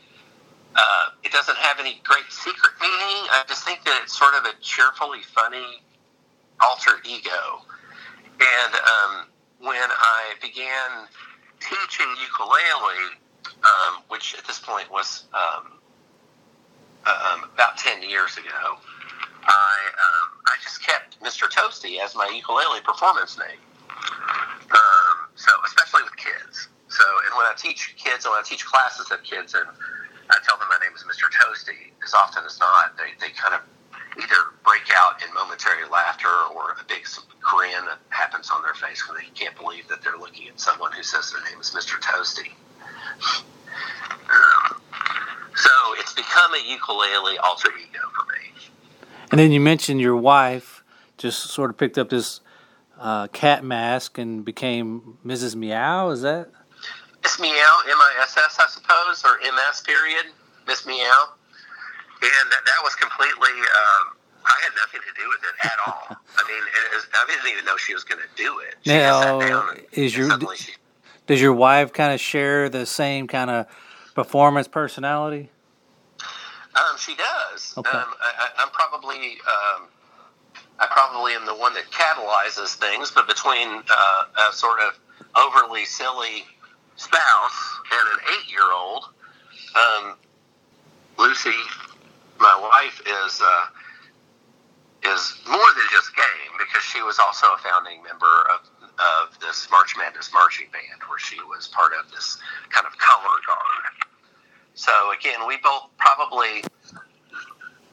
uh, 0.76 1.10
it 1.24 1.32
doesn't 1.32 1.58
have 1.58 1.80
any 1.80 2.02
great 2.04 2.30
secret 2.30 2.74
meaning. 2.82 3.22
I 3.32 3.44
just 3.48 3.64
think 3.64 3.84
that 3.86 4.00
it's 4.04 4.18
sort 4.18 4.34
of 4.36 4.46
a 4.46 4.54
cheerfully 4.62 5.22
funny 5.22 5.84
alter 6.62 7.02
ego. 7.06 7.62
And 8.40 8.74
um, 8.76 9.28
when 9.64 9.80
I 9.80 10.36
began 10.42 11.08
teaching 11.62 12.08
ukulele, 12.20 13.16
um, 13.64 14.04
which 14.10 14.36
at 14.38 14.44
this 14.44 14.60
point 14.60 14.92
was 14.92 15.24
um, 15.34 15.80
um, 17.08 17.50
about 17.56 17.78
10 17.78 18.04
years 18.04 18.36
ago, 18.36 18.76
I, 19.48 19.76
um, 19.96 20.28
I 20.48 20.56
just 20.62 20.84
kept 20.84 21.20
Mr. 21.24 21.48
Toasty 21.48 22.04
as 22.04 22.14
my 22.14 22.28
ukulele 22.36 22.82
performance 22.84 23.40
name. 23.40 23.60
Um, 24.68 25.32
so, 25.36 25.52
especially 25.66 26.04
with 26.04 26.16
kids. 26.18 26.68
So, 26.90 27.04
and 27.26 27.32
when 27.38 27.48
I 27.48 27.54
teach 27.56 27.96
kids, 27.96 28.26
and 28.26 28.36
when 28.36 28.44
I 28.44 28.46
teach 28.46 28.66
classes 28.66 29.12
of 29.12 29.24
kids, 29.24 29.56
and 29.56 29.66
I 30.30 30.38
tell 30.44 30.60
them 30.60 30.68
my 30.68 30.78
name 30.84 30.92
is 30.96 31.04
Mr. 31.08 31.32
Toasty, 31.32 31.96
as 32.04 32.14
often 32.14 32.44
as 32.46 32.60
not, 32.60 32.98
they, 32.98 33.16
they 33.20 33.32
kind 33.32 33.56
of 33.56 33.62
either 34.20 34.60
break 34.64 34.92
out 34.94 35.24
in 35.24 35.34
momentary 35.34 35.88
laughter 35.90 36.32
or 36.54 36.76
a 36.76 36.84
big 36.88 37.08
grin 37.54 37.86
that 37.86 38.00
happens 38.10 38.50
on 38.50 38.62
their 38.64 38.74
face 38.74 39.08
when 39.08 39.18
they 39.18 39.30
can't 39.34 39.56
believe 39.58 39.88
that 39.88 40.02
they're 40.02 40.18
looking 40.18 40.48
at 40.48 40.60
someone 40.60 40.92
who 40.92 41.04
says 41.04 41.32
their 41.32 41.44
name 41.50 41.60
is 41.60 41.72
Mr. 41.72 42.00
Toasty. 42.02 42.52
Um, 44.30 44.82
so 45.56 45.70
it's 45.98 46.14
become 46.14 46.54
a 46.54 46.72
ukulele 46.72 47.38
alter 47.38 47.70
ego 47.70 48.00
for 48.16 48.32
me. 48.34 49.08
And 49.32 49.40
then 49.40 49.52
you 49.52 49.60
mentioned 49.60 50.02
your 50.02 50.16
wife 50.16 50.84
just 51.18 51.52
sort 51.52 51.70
of 51.70 51.78
picked 51.78 51.98
up 51.98 52.10
this 52.10 52.42
uh, 53.00 53.28
cat 53.28 53.64
mask 53.64 54.18
and 54.18 54.46
became 54.46 55.18
Mrs. 55.26 55.56
Meow. 55.56 56.10
Is 56.10 56.22
that? 56.22 56.50
Miss 57.24 57.40
Meow, 57.40 57.52
M 57.52 57.98
I 57.98 58.20
S 58.22 58.38
S, 58.38 58.60
I 58.60 58.68
suppose, 58.68 59.24
or 59.26 59.40
M 59.46 59.56
S 59.70 59.82
period, 59.82 60.26
Miss 60.68 60.86
Meow. 60.86 61.30
And 62.22 62.52
that, 62.52 62.66
that 62.66 62.84
was 62.84 62.96
completely, 62.96 63.52
um, 63.52 64.16
I 64.46 64.56
had 64.64 64.72
nothing 64.76 65.02
to 65.02 65.22
do 65.22 65.28
with 65.30 65.40
it 65.44 65.66
at 65.66 65.78
all. 65.88 66.18
I 66.38 66.48
mean, 66.48 66.64
it 66.64 66.96
is, 66.96 67.08
I 67.14 67.26
didn't 67.28 67.52
even 67.52 67.66
know 67.66 67.78
she 67.78 67.94
was 67.94 68.04
going 68.04 68.22
to 68.22 68.44
do 68.44 68.60
it. 68.60 68.76
She 68.82 68.90
Now, 68.92 69.40
down 69.40 69.70
and, 69.78 69.86
is 69.92 70.16
your 70.16 70.38
she, 70.56 70.74
does 71.28 71.42
your 71.42 71.54
wife 71.54 71.94
kind 71.94 72.14
of 72.14 72.20
share 72.20 72.70
the 72.70 72.86
same 72.86 73.28
kind 73.28 73.50
of 73.50 73.68
performance 74.14 74.68
personality? 74.68 75.50
um, 76.76 76.98
she 76.98 77.16
does. 77.16 77.74
Okay. 77.78 77.98
Um, 77.98 78.06
I, 78.22 78.32
I, 78.40 78.64
I'm 78.64 78.70
probably, 78.70 79.38
um, 79.48 79.88
I 80.80 80.88
probably 80.90 81.34
am 81.34 81.46
the 81.46 81.56
one 81.56 81.74
that 81.76 81.86
catalyzes 81.92 82.76
things, 82.76 83.12
but 83.12 83.28
between 83.28 83.68
uh, 83.70 84.50
a 84.50 84.54
sort 84.54 84.80
of 84.80 85.00
overly 85.36 85.86
silly 85.86 86.46
spouse 86.96 87.80
and 87.92 88.10
an 88.14 88.20
eight-year-old, 88.34 89.06
um, 89.76 90.16
Lucy, 91.18 91.56
my 92.40 92.58
wife, 92.60 93.02
is 93.06 93.42
uh, 93.42 93.66
is 95.06 95.40
more 95.48 95.72
than 95.76 95.88
just 95.92 96.16
game 96.16 96.54
because 96.58 96.84
she 96.84 97.02
was 97.02 97.20
also 97.20 97.48
a 97.54 97.60
founding 97.60 98.02
member 98.04 98.48
of 98.54 98.70
of 98.94 99.40
this 99.40 99.68
March 99.72 99.96
Madness 99.98 100.32
marching 100.32 100.68
band, 100.72 101.02
where 101.10 101.18
she 101.18 101.38
was 101.50 101.68
part 101.70 101.92
of 101.98 102.12
this 102.12 102.38
kind 102.70 102.86
of 102.86 102.96
color 102.98 103.36
guard. 103.48 104.06
So 104.76 104.92
again, 105.18 105.48
we 105.48 105.58
both 105.58 105.90
probably 105.98 106.64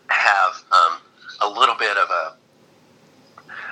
have 0.09 0.63
um, 0.73 1.01
a 1.41 1.49
little 1.49 1.75
bit 1.77 1.97
of 1.97 2.11
a 2.11 2.37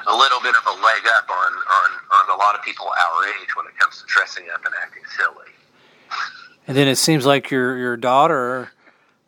a 0.06 0.16
little 0.16 0.40
bit 0.40 0.54
of 0.56 0.66
a 0.66 0.82
leg 0.82 1.02
up 1.18 1.28
on, 1.28 1.52
on, 1.52 1.90
on 2.12 2.34
a 2.34 2.38
lot 2.38 2.54
of 2.54 2.62
people 2.62 2.86
our 2.86 3.28
age 3.28 3.54
when 3.56 3.66
it 3.66 3.76
comes 3.78 4.00
to 4.00 4.06
dressing 4.06 4.46
up 4.52 4.64
and 4.64 4.74
acting 4.82 5.02
silly. 5.16 5.52
And 6.66 6.76
then 6.76 6.88
it 6.88 6.96
seems 6.96 7.26
like 7.26 7.50
your 7.50 7.76
your 7.76 7.96
daughter 7.96 8.72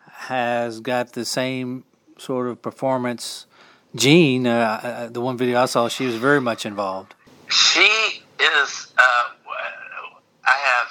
has 0.07 0.81
got 0.81 1.13
the 1.13 1.25
same 1.25 1.85
sort 2.17 2.49
of 2.49 2.63
performance 2.63 3.47
gene. 3.95 4.47
Uh, 4.47 4.81
uh, 4.83 5.09
the 5.09 5.21
one 5.21 5.37
video 5.37 5.61
I 5.61 5.67
saw, 5.67 5.89
she 5.89 6.07
was 6.07 6.17
very 6.17 6.41
much 6.41 6.67
involved. 6.67 7.15
She 7.49 7.81
is. 8.39 8.93
Uh, 8.97 9.25
I 10.45 10.57
have. 10.65 10.89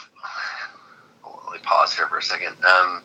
Let 1.46 1.54
me 1.54 1.60
pause 1.64 1.96
here 1.96 2.08
for 2.08 2.18
a 2.18 2.24
second. 2.24 2.56
Um, 2.64 3.04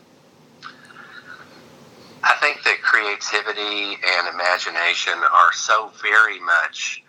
I 2.23 2.37
think 2.41 2.63
that 2.65 2.81
creativity 2.83 3.99
and 4.03 4.35
imagination 4.35 5.15
are 5.15 5.53
so 5.53 5.93
very 6.03 6.41
much 6.41 7.03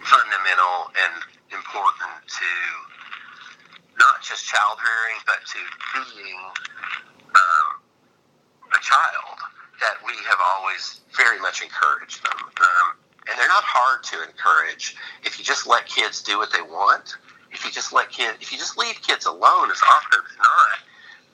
fundamental 0.00 0.90
and 0.94 1.22
important 1.52 2.26
to 2.26 2.50
not 3.98 4.22
just 4.22 4.46
child 4.46 4.78
rearing, 4.78 5.20
but 5.26 5.38
to 5.44 5.58
being 6.14 6.38
um, 7.34 7.82
a 8.72 8.80
child. 8.80 9.38
That 9.80 9.96
we 10.04 10.12
have 10.28 10.38
always 10.40 11.00
very 11.16 11.40
much 11.40 11.62
encouraged 11.62 12.22
them. 12.24 12.38
Um, 12.38 12.96
and 13.28 13.38
they're 13.38 13.48
not 13.48 13.64
hard 13.64 14.02
to 14.04 14.22
encourage 14.22 14.96
if 15.24 15.38
you 15.38 15.44
just 15.44 15.66
let 15.66 15.86
kids 15.86 16.22
do 16.22 16.38
what 16.38 16.52
they 16.52 16.62
want. 16.62 17.16
If 17.52 17.64
you 17.64 17.70
just 17.70 17.92
let 17.92 18.10
kids, 18.10 18.38
if 18.40 18.52
you 18.52 18.58
just 18.58 18.78
leave 18.78 19.00
kids 19.02 19.26
alone, 19.26 19.70
as 19.70 19.80
often 19.82 20.20
as 20.24 20.36
not, 20.38 20.78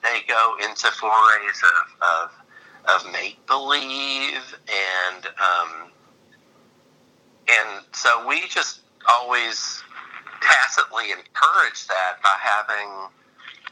they 0.03 0.21
go 0.27 0.55
into 0.63 0.87
forays 0.91 1.61
of 1.63 1.85
of, 2.01 3.05
of 3.05 3.11
make 3.11 3.45
believe 3.47 4.55
and 4.67 5.25
um, 5.25 5.91
and 7.47 7.85
so 7.93 8.27
we 8.27 8.47
just 8.47 8.81
always 9.09 9.81
tacitly 10.41 11.11
encourage 11.11 11.87
that 11.87 12.17
by 12.21 12.35
having, 12.39 12.89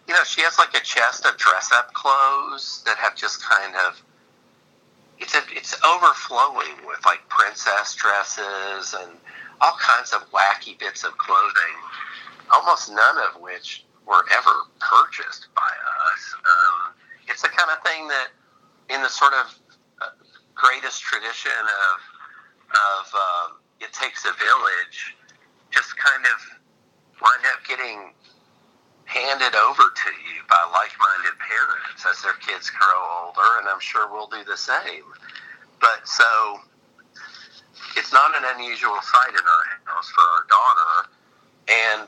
you 0.07 0.13
know, 0.13 0.23
she 0.23 0.41
has 0.41 0.57
like 0.57 0.73
a 0.75 0.83
chest 0.83 1.25
of 1.25 1.38
dress 1.38 1.71
up 1.73 1.93
clothes 1.93 2.81
that 2.85 2.97
have 2.97 3.15
just 3.15 3.43
kind 3.43 3.75
of 3.88 4.01
it's 5.19 5.36
a, 5.36 5.41
it's 5.51 5.75
overflowing 5.84 6.86
with 6.86 6.99
like 7.06 7.28
princess 7.30 7.95
dresses 7.95 8.95
and 8.99 9.12
all 9.62 9.78
kinds 9.80 10.12
of 10.13 10.30
wacky 10.32 10.78
bits 10.80 11.04
of 11.04 11.17
clothing, 11.17 11.78
almost 12.51 12.89
none 12.89 13.17
of 13.17 13.41
which 13.41 13.86
were 14.06 14.25
ever 14.38 14.54
purchased 14.80 15.47
by 15.56 15.62
us. 15.62 16.36
Um, 16.45 16.93
it's 17.28 17.41
the 17.41 17.49
kind 17.49 17.71
of 17.71 17.82
thing 17.84 18.08
that, 18.08 18.28
in 18.89 19.01
the 19.01 19.10
sort 19.10 19.34
of 19.34 19.56
uh, 20.01 20.10
greatest 20.54 21.01
tradition 21.01 21.51
of 21.63 21.99
of 22.75 23.06
um, 23.15 23.58
it 23.80 23.93
takes 23.93 24.25
a 24.25 24.34
village, 24.34 25.15
just 25.71 25.95
kind 25.97 26.25
of 26.25 26.38
wind 27.21 27.43
up 27.54 27.63
getting 27.67 28.13
handed 29.05 29.55
over 29.55 29.83
to 29.83 30.09
you 30.25 30.41
by 30.49 30.61
like-minded 30.73 31.37
parents 31.39 32.05
as 32.09 32.21
their 32.21 32.37
kids 32.41 32.69
grow 32.69 32.99
older, 33.25 33.59
and 33.59 33.69
I'm 33.69 33.79
sure 33.79 34.11
we'll 34.11 34.27
do 34.27 34.43
the 34.43 34.57
same. 34.57 35.05
But 35.79 36.05
so 36.05 36.59
it's 37.95 38.11
not 38.11 38.35
an 38.35 38.43
unusual 38.55 38.97
sight 39.01 39.33
in 39.33 39.45
our 39.45 39.65
house 39.85 40.09
for 40.09 40.21
our 40.21 40.45
daughter, 40.49 40.93
and 41.69 42.07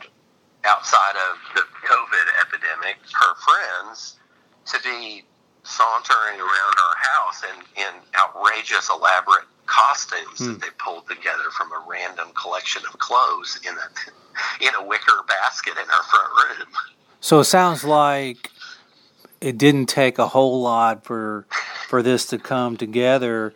outside 0.65 1.15
of 1.31 1.37
the 1.55 1.63
COVID 1.87 2.27
epidemic, 2.41 2.97
her 3.13 3.33
friends 3.45 4.19
to 4.65 4.79
be 4.83 5.23
sauntering 5.63 6.39
around 6.39 6.75
our 6.79 6.97
house 7.13 7.43
in, 7.43 7.83
in 7.83 7.93
outrageous, 8.15 8.89
elaborate 8.89 9.45
costumes 9.67 10.39
that 10.39 10.61
they 10.61 10.67
pulled 10.79 11.07
together 11.07 11.43
from 11.55 11.71
a 11.71 11.83
random 11.87 12.27
collection 12.33 12.81
of 12.91 12.99
clothes 12.99 13.59
in 13.63 13.73
a 13.73 14.65
in 14.65 14.73
a 14.75 14.85
wicker 14.85 15.23
basket 15.27 15.73
in 15.73 15.89
our 15.89 16.03
front 16.03 16.59
room. 16.59 16.67
So 17.19 17.39
it 17.39 17.45
sounds 17.45 17.83
like 17.83 18.49
it 19.41 19.57
didn't 19.57 19.87
take 19.87 20.17
a 20.17 20.27
whole 20.27 20.61
lot 20.61 21.05
for 21.05 21.45
for 21.87 22.01
this 22.01 22.25
to 22.27 22.37
come 22.37 22.77
together, 22.77 23.53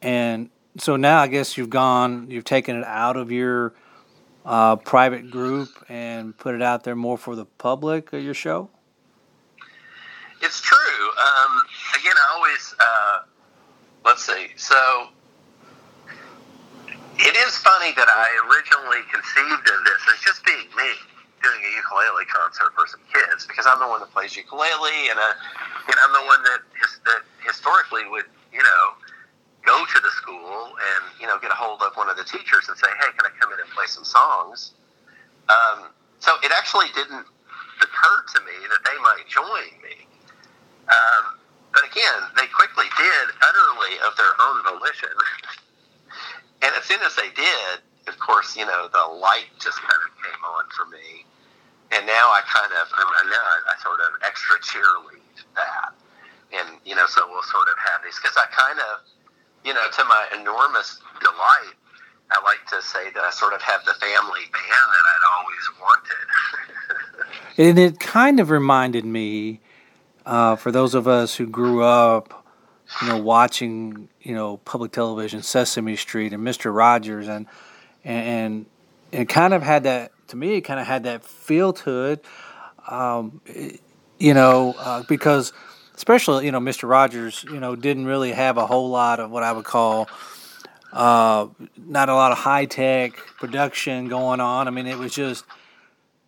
and 0.00 0.50
so 0.78 0.96
now 0.96 1.20
I 1.20 1.26
guess 1.26 1.56
you've 1.56 1.70
gone, 1.70 2.30
you've 2.30 2.44
taken 2.44 2.76
it 2.76 2.84
out 2.84 3.16
of 3.16 3.30
your 3.30 3.74
uh, 4.44 4.76
private 4.76 5.30
group 5.30 5.68
and 5.88 6.36
put 6.36 6.54
it 6.54 6.62
out 6.62 6.84
there 6.84 6.96
more 6.96 7.18
for 7.18 7.36
the 7.36 7.44
public. 7.44 8.12
of 8.12 8.22
Your 8.22 8.34
show. 8.34 8.70
It's 10.40 10.60
true. 10.60 10.78
Um, 10.78 11.62
again, 12.00 12.14
I 12.16 12.34
always 12.36 12.74
uh, 12.80 13.18
let's 14.04 14.24
see. 14.24 14.48
So 14.56 15.08
it 17.18 17.34
is 17.36 17.56
funny 17.58 17.92
that 17.96 18.08
I 18.08 18.28
originally 18.48 19.02
conceived 19.12 19.66
of 19.68 19.78
this 19.84 20.00
as 20.14 20.20
just 20.24 20.44
being 20.44 20.68
me 20.76 20.92
doing 21.42 21.60
a 21.60 21.70
ukulele 21.76 22.24
concert 22.30 22.72
for 22.72 22.86
some 22.86 23.02
kids 23.10 23.46
because 23.46 23.66
I'm 23.66 23.80
the 23.82 23.88
one 23.88 24.00
that 24.00 24.10
plays 24.14 24.36
ukulele 24.36 25.10
and 25.10 25.18
I 25.18 25.30
and 25.90 25.96
I'm 25.98 26.12
the 26.14 26.24
one 26.24 26.42
that, 26.44 26.60
his, 26.78 27.00
that 27.04 27.22
historically 27.44 28.06
would, 28.08 28.26
you 28.54 28.62
know, 28.62 28.84
go 29.66 29.84
to 29.84 29.98
the 30.00 30.12
school 30.18 30.74
and 30.74 31.02
you 31.20 31.26
know 31.26 31.38
get 31.38 31.50
a 31.50 31.58
hold 31.58 31.82
of 31.82 31.94
one 31.94 32.08
of 32.08 32.16
the 32.16 32.24
teachers 32.24 32.68
and 32.68 32.78
say, 32.78 32.88
"Hey, 33.02 33.10
can 33.14 33.26
I 33.26 33.32
come 33.38 33.52
in 33.52 33.58
and 33.60 33.70
play 33.70 33.86
some 33.86 34.04
songs?" 34.04 34.72
Um, 35.48 35.90
so 36.20 36.34
it 36.42 36.52
actually 36.54 36.86
didn't 36.94 37.26
occur 37.82 38.16
to 38.34 38.38
me 38.46 38.56
that 38.70 38.82
they 38.86 38.98
might 39.02 39.26
join 39.28 39.70
me. 39.82 40.06
Um, 40.88 41.38
but 41.74 41.84
again, 41.84 42.20
they 42.36 42.46
quickly 42.54 42.86
did, 42.96 43.26
utterly 43.42 43.98
of 44.06 44.16
their 44.16 44.34
own 44.40 44.62
volition. 44.62 45.10
and 46.72 46.80
as 46.80 46.88
soon 46.88 47.04
as 47.04 47.14
they 47.16 47.28
did, 47.36 47.84
of 48.08 48.18
course, 48.18 48.56
you 48.56 48.64
know, 48.64 48.88
the 48.88 49.14
light 49.20 49.52
just 49.60 49.76
kind 49.76 50.00
of 50.00 50.10
came 50.24 50.40
on 50.40 50.64
for 50.72 50.88
me. 50.88 51.28
And 51.92 52.06
now 52.06 52.32
I 52.32 52.40
kind 52.48 52.72
of, 52.72 52.88
I 52.96 53.28
now 53.28 53.44
I, 53.44 53.76
I 53.76 53.82
sort 53.82 54.00
of 54.00 54.16
extra 54.24 54.56
cheerlead 54.60 55.44
that. 55.54 55.92
And, 56.56 56.80
you 56.86 56.96
know, 56.96 57.04
so 57.04 57.28
we'll 57.28 57.42
sort 57.42 57.68
of 57.68 57.76
have 57.76 58.00
these, 58.02 58.16
because 58.16 58.36
I 58.38 58.46
kind 58.48 58.78
of, 58.80 59.04
you 59.64 59.74
know, 59.74 59.84
to 59.84 60.04
my 60.04 60.28
enormous 60.40 61.00
delight, 61.20 61.76
I 62.30 62.42
like 62.42 62.64
to 62.70 62.80
say 62.80 63.10
that 63.12 63.22
I 63.22 63.30
sort 63.30 63.52
of 63.52 63.60
have 63.60 63.84
the 63.84 63.92
family 63.92 64.48
band 64.48 64.88
that 64.96 65.04
I'd 65.12 65.24
always 65.36 65.68
wanted. 65.76 67.68
and 67.68 67.78
it 67.78 68.00
kind 68.00 68.40
of 68.40 68.48
reminded 68.48 69.04
me, 69.04 69.60
uh, 70.24 70.56
for 70.56 70.72
those 70.72 70.94
of 70.94 71.06
us 71.06 71.34
who 71.36 71.46
grew 71.46 71.82
up, 71.82 72.41
you 73.00 73.08
know, 73.08 73.18
watching, 73.18 74.08
you 74.20 74.34
know, 74.34 74.58
public 74.58 74.92
television, 74.92 75.42
Sesame 75.42 75.96
Street, 75.96 76.32
and 76.32 76.44
Mister 76.44 76.72
Rogers, 76.72 77.28
and 77.28 77.46
and 78.04 78.66
it 79.10 79.28
kind 79.28 79.54
of 79.54 79.62
had 79.62 79.84
that. 79.84 80.12
To 80.28 80.36
me, 80.36 80.56
it 80.56 80.62
kind 80.62 80.80
of 80.80 80.86
had 80.86 81.04
that 81.04 81.24
feel 81.24 81.72
to 81.72 82.04
it, 82.06 82.24
um, 82.88 83.40
you 84.18 84.34
know, 84.34 84.74
uh, 84.78 85.02
because 85.08 85.52
especially 85.94 86.46
you 86.46 86.52
know 86.52 86.60
Mister 86.60 86.86
Rogers, 86.86 87.44
you 87.44 87.60
know, 87.60 87.76
didn't 87.76 88.06
really 88.06 88.32
have 88.32 88.56
a 88.56 88.66
whole 88.66 88.88
lot 88.88 89.20
of 89.20 89.30
what 89.30 89.42
I 89.42 89.52
would 89.52 89.64
call. 89.64 90.08
Uh, 90.92 91.48
not 91.76 92.10
a 92.10 92.14
lot 92.14 92.32
of 92.32 92.38
high 92.38 92.66
tech 92.66 93.16
production 93.38 94.08
going 94.08 94.40
on. 94.40 94.68
I 94.68 94.70
mean, 94.70 94.86
it 94.86 94.98
was 94.98 95.14
just 95.14 95.44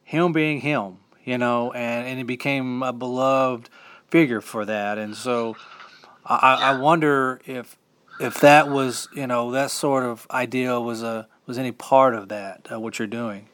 him 0.05 0.33
being 0.33 0.61
him, 0.61 0.96
you 1.22 1.37
know, 1.37 1.72
and, 1.72 2.07
and 2.07 2.18
he 2.18 2.24
became 2.24 2.83
a 2.83 2.92
beloved 2.92 3.68
figure 4.09 4.40
for 4.40 4.64
that. 4.64 4.96
And 4.96 5.14
so 5.16 5.57
I, 6.26 6.54
I 6.54 6.78
wonder 6.78 7.40
if 7.44 7.76
if 8.20 8.40
that 8.40 8.68
was 8.68 9.08
you 9.14 9.26
know 9.26 9.50
that 9.50 9.70
sort 9.70 10.04
of 10.04 10.26
idea 10.30 10.80
was 10.80 11.02
a 11.02 11.28
was 11.46 11.58
any 11.58 11.72
part 11.72 12.14
of 12.14 12.28
that 12.28 12.66
uh, 12.72 12.80
what 12.80 12.98
you're 12.98 13.08
doing. 13.08 13.48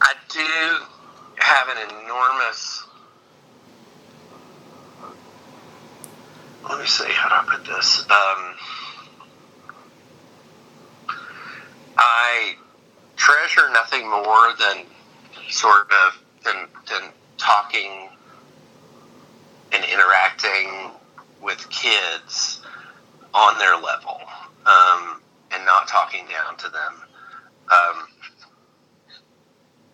I 0.00 0.14
do 0.28 0.86
have 1.36 1.68
an 1.68 2.04
enormous. 2.04 2.84
Let 6.68 6.78
me 6.78 6.86
see 6.86 7.04
how 7.08 7.28
do 7.28 7.48
I 7.48 7.56
put 7.56 7.66
this. 7.66 8.02
Um, 8.02 8.54
I 11.96 12.54
treasure 13.16 13.70
nothing 13.72 14.08
more 14.08 14.54
than 14.58 14.84
sort 15.48 15.90
of 16.06 16.22
than, 16.44 16.68
than 16.88 17.10
talking 17.38 18.09
and 19.72 19.84
interacting 19.84 20.90
with 21.42 21.68
kids 21.70 22.60
on 23.32 23.58
their 23.58 23.76
level 23.76 24.20
um, 24.66 25.20
and 25.52 25.64
not 25.64 25.88
talking 25.88 26.24
down 26.26 26.56
to 26.58 26.68
them. 26.68 27.02
Um, 27.70 28.08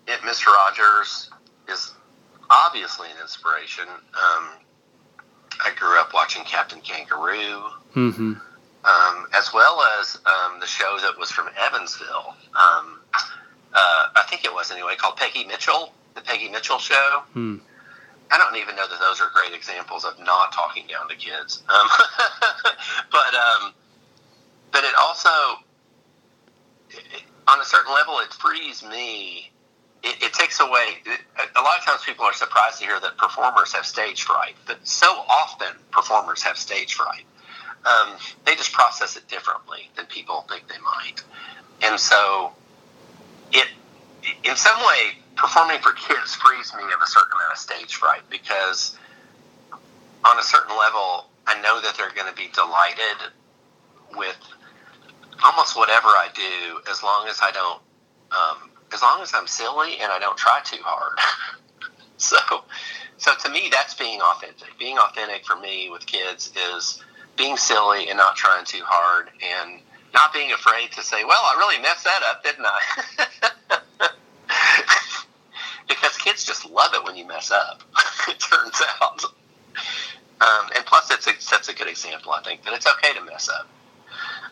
it, 0.06 0.20
Mr. 0.20 0.46
Rogers 0.46 1.30
is 1.68 1.92
obviously 2.50 3.08
an 3.10 3.16
inspiration. 3.20 3.86
Um, 3.88 4.48
I 5.64 5.70
grew 5.76 5.98
up 6.00 6.14
watching 6.14 6.44
Captain 6.44 6.80
Kangaroo, 6.80 7.62
mm-hmm. 7.94 8.34
Um, 8.84 9.26
as 9.34 9.52
well 9.52 9.82
as 9.98 10.16
um, 10.26 10.60
the 10.60 10.66
show 10.66 10.96
that 11.02 11.18
was 11.18 11.32
from 11.32 11.48
Evansville. 11.58 12.36
Um, 12.54 13.00
uh, 13.12 14.06
I 14.14 14.24
think 14.30 14.44
it 14.44 14.54
was 14.54 14.70
anyway, 14.70 14.94
called 14.96 15.16
Peggy 15.16 15.44
Mitchell 15.44 15.92
the 16.16 16.22
Peggy 16.22 16.48
Mitchell 16.48 16.78
show. 16.78 17.22
Hmm. 17.34 17.56
I 18.30 18.38
don't 18.38 18.56
even 18.56 18.76
know 18.76 18.86
that 18.88 19.00
those 19.00 19.20
are 19.20 19.30
great 19.32 19.54
examples 19.54 20.04
of 20.04 20.18
not 20.18 20.52
talking 20.52 20.86
down 20.88 21.08
to 21.08 21.16
kids. 21.16 21.62
Um, 21.68 21.88
but 23.12 23.34
um, 23.34 23.74
but 24.72 24.84
it 24.84 24.94
also, 25.00 25.30
it, 26.90 27.22
on 27.48 27.60
a 27.60 27.64
certain 27.64 27.92
level, 27.94 28.18
it 28.20 28.32
frees 28.32 28.82
me. 28.82 29.52
It, 30.02 30.22
it 30.22 30.32
takes 30.32 30.60
away. 30.60 30.98
It, 31.06 31.20
a 31.56 31.60
lot 31.60 31.78
of 31.78 31.84
times, 31.84 32.02
people 32.04 32.24
are 32.24 32.32
surprised 32.32 32.80
to 32.80 32.84
hear 32.86 33.00
that 33.00 33.16
performers 33.16 33.72
have 33.72 33.86
stage 33.86 34.22
fright, 34.24 34.56
but 34.66 34.86
so 34.86 35.06
often 35.06 35.68
performers 35.92 36.42
have 36.42 36.58
stage 36.58 36.94
fright. 36.94 37.24
Um, 37.86 38.16
they 38.44 38.56
just 38.56 38.72
process 38.72 39.16
it 39.16 39.28
differently 39.28 39.90
than 39.96 40.06
people 40.06 40.44
think 40.48 40.66
they 40.68 40.78
might, 40.78 41.22
and 41.82 42.00
so 42.00 42.52
it, 43.52 43.68
in 44.44 44.56
some 44.56 44.78
way, 44.80 45.18
performing 45.36 45.78
for 45.80 45.92
kids 45.92 46.34
frees 46.34 46.72
me 46.74 46.82
of 46.82 47.00
a 47.02 47.06
certain 47.06 47.35
amount 47.46 47.56
of 47.56 47.58
stage 47.58 47.94
fright 47.96 48.22
because 48.30 48.96
on 50.24 50.38
a 50.38 50.42
certain 50.42 50.76
level, 50.76 51.26
I 51.46 51.60
know 51.60 51.80
that 51.80 51.96
they're 51.96 52.12
going 52.12 52.28
to 52.28 52.36
be 52.36 52.48
delighted 52.52 53.32
with 54.16 54.36
almost 55.44 55.76
whatever 55.76 56.08
I 56.08 56.28
do 56.34 56.80
as 56.90 57.02
long 57.02 57.28
as 57.28 57.38
I 57.42 57.50
don't, 57.52 57.80
um, 58.32 58.70
as 58.92 59.02
long 59.02 59.22
as 59.22 59.32
I'm 59.34 59.46
silly 59.46 59.98
and 60.00 60.10
I 60.10 60.18
don't 60.18 60.36
try 60.36 60.60
too 60.64 60.82
hard. 60.82 61.18
so, 62.16 62.36
so 63.18 63.32
to 63.44 63.50
me, 63.50 63.68
that's 63.70 63.94
being 63.94 64.20
authentic. 64.20 64.78
Being 64.78 64.98
authentic 64.98 65.44
for 65.44 65.56
me 65.56 65.90
with 65.90 66.06
kids 66.06 66.52
is 66.74 67.02
being 67.36 67.56
silly 67.56 68.08
and 68.08 68.16
not 68.16 68.34
trying 68.36 68.64
too 68.64 68.82
hard 68.84 69.28
and 69.42 69.80
not 70.14 70.32
being 70.32 70.52
afraid 70.52 70.90
to 70.92 71.02
say, 71.02 71.24
well, 71.24 71.42
I 71.42 71.56
really 71.58 71.80
messed 71.82 72.04
that 72.04 72.22
up, 72.30 72.42
didn't 72.42 72.66
I? 72.66 73.75
kids 76.26 76.44
just 76.44 76.68
love 76.68 76.92
it 76.92 77.04
when 77.04 77.16
you 77.16 77.24
mess 77.24 77.52
up. 77.52 77.82
it 78.28 78.40
turns 78.40 78.82
out, 79.00 79.24
um, 80.40 80.70
and 80.74 80.84
plus, 80.84 81.10
it's 81.12 81.26
a, 81.28 81.40
sets 81.40 81.68
a 81.68 81.74
good 81.74 81.86
example. 81.86 82.32
I 82.32 82.42
think 82.42 82.64
that 82.64 82.74
it's 82.74 82.86
okay 82.86 83.16
to 83.16 83.24
mess 83.24 83.48
up. 83.48 83.68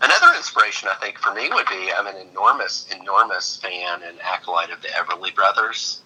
Another 0.00 0.36
inspiration, 0.36 0.88
I 0.90 0.94
think, 1.04 1.18
for 1.18 1.34
me 1.34 1.48
would 1.50 1.66
be 1.66 1.90
I'm 1.92 2.06
an 2.06 2.16
enormous, 2.30 2.86
enormous 3.00 3.56
fan 3.56 4.02
and 4.06 4.20
acolyte 4.20 4.70
of 4.70 4.82
the 4.82 4.88
Everly 4.88 5.34
Brothers, 5.34 6.02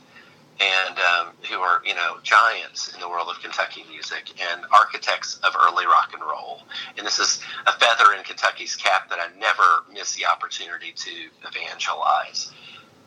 and 0.59 0.99
um, 0.99 1.35
who 1.51 1.59
are 1.59 1.83
you 1.85 1.95
know 1.95 2.17
giants 2.23 2.95
in 2.95 3.01
the 3.01 3.09
world 3.09 3.29
of 3.29 3.41
Kentucky 3.43 3.85
music 3.91 4.31
and 4.51 4.63
architects 4.73 5.39
of 5.45 5.55
early 5.55 5.85
rock 5.85 6.13
and 6.15 6.23
roll. 6.23 6.63
And 6.97 7.07
this 7.07 7.19
is 7.19 7.41
a 7.67 7.73
feather 7.73 8.15
in 8.17 8.25
Kentucky's 8.25 8.75
cap 8.75 9.11
that 9.11 9.19
I 9.19 9.39
never 9.39 9.85
miss 9.93 10.15
the 10.15 10.25
opportunity 10.25 10.93
to 10.97 11.11
evangelize. 11.47 12.53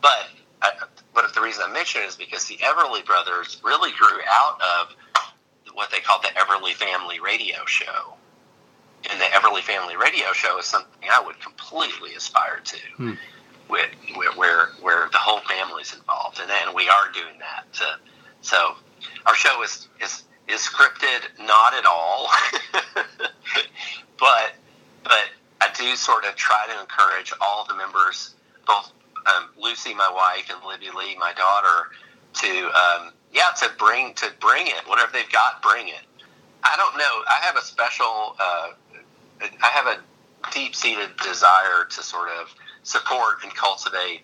But 0.00 0.28
but 1.14 1.24
if 1.24 1.34
the 1.34 1.40
reason 1.40 1.64
I 1.66 1.72
mention 1.72 2.02
it 2.02 2.06
is 2.06 2.16
because 2.16 2.46
the 2.46 2.56
Everly 2.58 3.04
brothers 3.04 3.60
really 3.64 3.90
grew 3.92 4.18
out 4.28 4.60
of 4.60 4.94
what 5.74 5.90
they 5.90 6.00
called 6.00 6.22
the 6.22 6.28
Everly 6.28 6.72
Family 6.72 7.20
Radio 7.20 7.64
Show. 7.66 8.14
And 9.10 9.20
the 9.20 9.24
Everly 9.26 9.60
Family 9.60 9.96
Radio 9.96 10.32
Show 10.32 10.58
is 10.58 10.66
something 10.66 11.08
I 11.12 11.20
would 11.20 11.40
completely 11.40 12.14
aspire 12.14 12.60
to, 12.64 12.78
hmm. 12.96 13.12
with, 13.68 13.90
where, 14.14 14.32
where 14.32 14.66
where 14.80 15.08
the 15.10 15.18
whole 15.18 15.40
family's 15.40 15.92
involved, 15.92 16.38
and 16.40 16.48
then 16.48 16.72
we 16.74 16.88
are 16.88 17.10
doing 17.12 17.38
that. 17.40 17.72
To, 17.74 17.84
so 18.42 18.76
our 19.26 19.34
show 19.34 19.60
is 19.64 19.88
is 20.00 20.22
is 20.46 20.60
scripted, 20.60 21.22
not 21.44 21.74
at 21.74 21.84
all, 21.84 22.28
but 24.20 24.52
but 25.02 25.24
I 25.60 25.68
do 25.76 25.96
sort 25.96 26.24
of 26.24 26.36
try 26.36 26.66
to 26.72 26.80
encourage 26.80 27.32
all 27.40 27.66
the 27.66 27.74
members, 27.74 28.36
both 28.68 28.92
um, 29.26 29.50
Lucy, 29.60 29.94
my 29.94 30.10
wife, 30.10 30.50
and 30.50 30.64
Libby 30.66 30.96
Lee, 30.96 31.16
my 31.18 31.32
daughter, 31.32 31.90
to 32.34 32.48
um, 32.48 33.12
yeah, 33.32 33.50
to 33.58 33.70
bring 33.78 34.14
to 34.14 34.30
bring 34.40 34.66
it. 34.66 34.86
Whatever 34.86 35.12
they've 35.12 35.30
got, 35.32 35.62
bring 35.62 35.88
it. 35.88 36.02
I 36.62 36.76
don't 36.76 36.96
know. 36.96 37.24
I 37.28 37.38
have 37.42 37.56
a 37.56 37.62
special. 37.62 38.36
Uh, 38.38 38.68
I 39.40 39.68
have 39.72 39.86
a 39.86 39.98
deep 40.52 40.74
seated 40.74 41.16
desire 41.22 41.84
to 41.88 42.02
sort 42.02 42.28
of 42.28 42.54
support 42.82 43.42
and 43.42 43.54
cultivate 43.54 44.22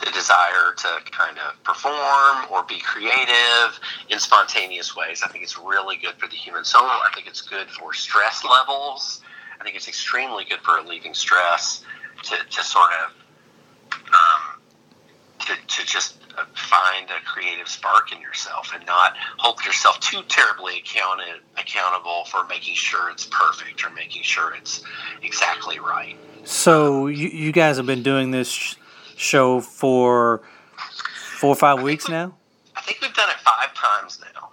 the 0.00 0.10
desire 0.10 0.74
to 0.76 1.10
kind 1.10 1.38
of 1.38 1.62
perform 1.64 2.52
or 2.52 2.62
be 2.64 2.78
creative 2.80 3.80
in 4.10 4.18
spontaneous 4.18 4.94
ways. 4.94 5.22
I 5.24 5.28
think 5.28 5.42
it's 5.42 5.58
really 5.58 5.96
good 5.96 6.14
for 6.18 6.28
the 6.28 6.36
human 6.36 6.64
soul. 6.64 6.84
I 6.84 7.10
think 7.14 7.26
it's 7.26 7.40
good 7.40 7.68
for 7.70 7.94
stress 7.94 8.44
levels. 8.44 9.22
I 9.58 9.64
think 9.64 9.74
it's 9.74 9.88
extremely 9.88 10.44
good 10.44 10.60
for 10.60 10.74
relieving 10.74 11.14
stress 11.14 11.82
to, 12.24 12.36
to 12.36 12.62
sort 12.62 12.90
of 13.04 13.12
to, 15.46 15.54
to 15.54 15.86
just 15.86 16.18
find 16.54 17.08
a 17.10 17.24
creative 17.24 17.68
spark 17.68 18.12
in 18.12 18.20
yourself 18.20 18.72
and 18.74 18.84
not 18.86 19.14
hold 19.38 19.64
yourself 19.64 19.98
too 20.00 20.22
terribly 20.28 20.78
accounted, 20.78 21.40
accountable 21.58 22.24
for 22.26 22.44
making 22.46 22.74
sure 22.74 23.10
it's 23.10 23.26
perfect 23.26 23.84
or 23.84 23.90
making 23.90 24.22
sure 24.22 24.54
it's 24.54 24.82
exactly 25.22 25.78
right. 25.78 26.16
So 26.44 27.06
you, 27.06 27.28
you 27.28 27.52
guys 27.52 27.76
have 27.76 27.86
been 27.86 28.02
doing 28.02 28.30
this 28.30 28.76
show 29.16 29.60
for 29.60 30.42
four 31.36 31.50
or 31.50 31.56
five 31.56 31.82
weeks 31.82 32.08
now? 32.08 32.34
I 32.74 32.82
think 32.82 33.00
we've 33.00 33.14
done 33.14 33.30
it 33.30 33.36
five 33.36 33.72
times 33.74 34.20
now. 34.20 34.50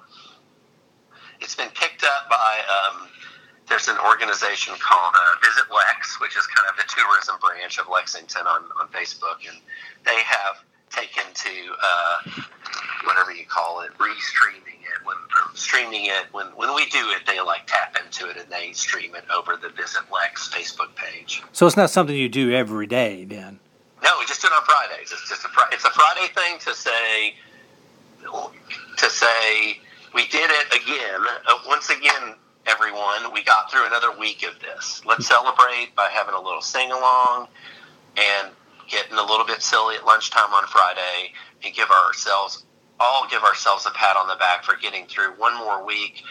It's 1.41 1.55
been 1.55 1.69
picked 1.69 2.03
up 2.03 2.29
by 2.29 2.61
um, 2.71 3.09
there's 3.67 3.87
an 3.87 3.97
organization 3.99 4.73
called 4.79 5.13
uh, 5.15 5.35
Visit 5.43 5.73
Lex, 5.73 6.19
which 6.21 6.37
is 6.37 6.47
kind 6.47 6.69
of 6.69 6.77
the 6.77 6.83
tourism 6.87 7.35
branch 7.41 7.79
of 7.79 7.87
Lexington 7.91 8.47
on, 8.47 8.63
on 8.79 8.87
Facebook, 8.89 9.47
and 9.47 9.57
they 10.05 10.21
have 10.23 10.63
taken 10.93 11.23
to 11.33 11.49
uh, 11.81 12.41
whatever 13.05 13.33
you 13.33 13.45
call 13.45 13.81
it, 13.81 13.91
restreaming 13.97 14.79
it. 14.81 15.05
When 15.05 15.15
streaming 15.53 16.05
it, 16.05 16.25
when 16.31 16.47
when 16.55 16.73
we 16.75 16.85
do 16.85 17.09
it, 17.09 17.25
they 17.25 17.41
like 17.41 17.65
tap 17.67 17.97
into 18.03 18.29
it 18.29 18.37
and 18.37 18.49
they 18.49 18.71
stream 18.73 19.15
it 19.15 19.23
over 19.35 19.57
the 19.57 19.69
Visit 19.69 20.03
Lex 20.11 20.49
Facebook 20.49 20.95
page. 20.95 21.41
So 21.51 21.67
it's 21.67 21.77
not 21.77 21.89
something 21.89 22.15
you 22.15 22.29
do 22.29 22.51
every 22.51 22.87
day, 22.87 23.25
then. 23.25 23.59
No, 24.03 24.09
we 24.19 24.25
just 24.25 24.41
do 24.41 24.47
it 24.47 24.53
on 24.53 24.63
Fridays. 24.63 25.11
It's 25.11 25.27
just 25.27 25.43
a 25.43 25.49
it's 25.71 25.85
a 25.85 25.89
Friday 25.89 26.27
thing 26.33 26.59
to 26.59 26.73
say 26.73 27.33
to 28.97 29.09
say 29.09 29.79
we 30.13 30.27
did 30.27 30.49
it 30.49 30.67
again. 30.75 31.21
Uh, 31.47 31.57
once 31.67 31.89
again, 31.89 32.35
everyone, 32.67 33.33
we 33.33 33.43
got 33.43 33.71
through 33.71 33.85
another 33.87 34.17
week 34.17 34.43
of 34.43 34.59
this. 34.59 35.01
Let's 35.05 35.27
celebrate 35.27 35.95
by 35.95 36.09
having 36.11 36.35
a 36.35 36.41
little 36.41 36.61
sing 36.61 36.91
along 36.91 37.47
and 38.17 38.49
getting 38.89 39.17
a 39.17 39.23
little 39.23 39.45
bit 39.45 39.61
silly 39.61 39.95
at 39.95 40.05
lunchtime 40.05 40.53
on 40.53 40.65
Friday 40.67 41.33
and 41.63 41.73
give 41.73 41.89
ourselves 41.89 42.65
all 42.99 43.27
give 43.29 43.43
ourselves 43.43 43.85
a 43.85 43.91
pat 43.91 44.15
on 44.15 44.27
the 44.27 44.35
back 44.35 44.63
for 44.63 44.75
getting 44.77 45.05
through 45.07 45.31
one 45.37 45.57
more 45.57 45.85
week 45.85 46.23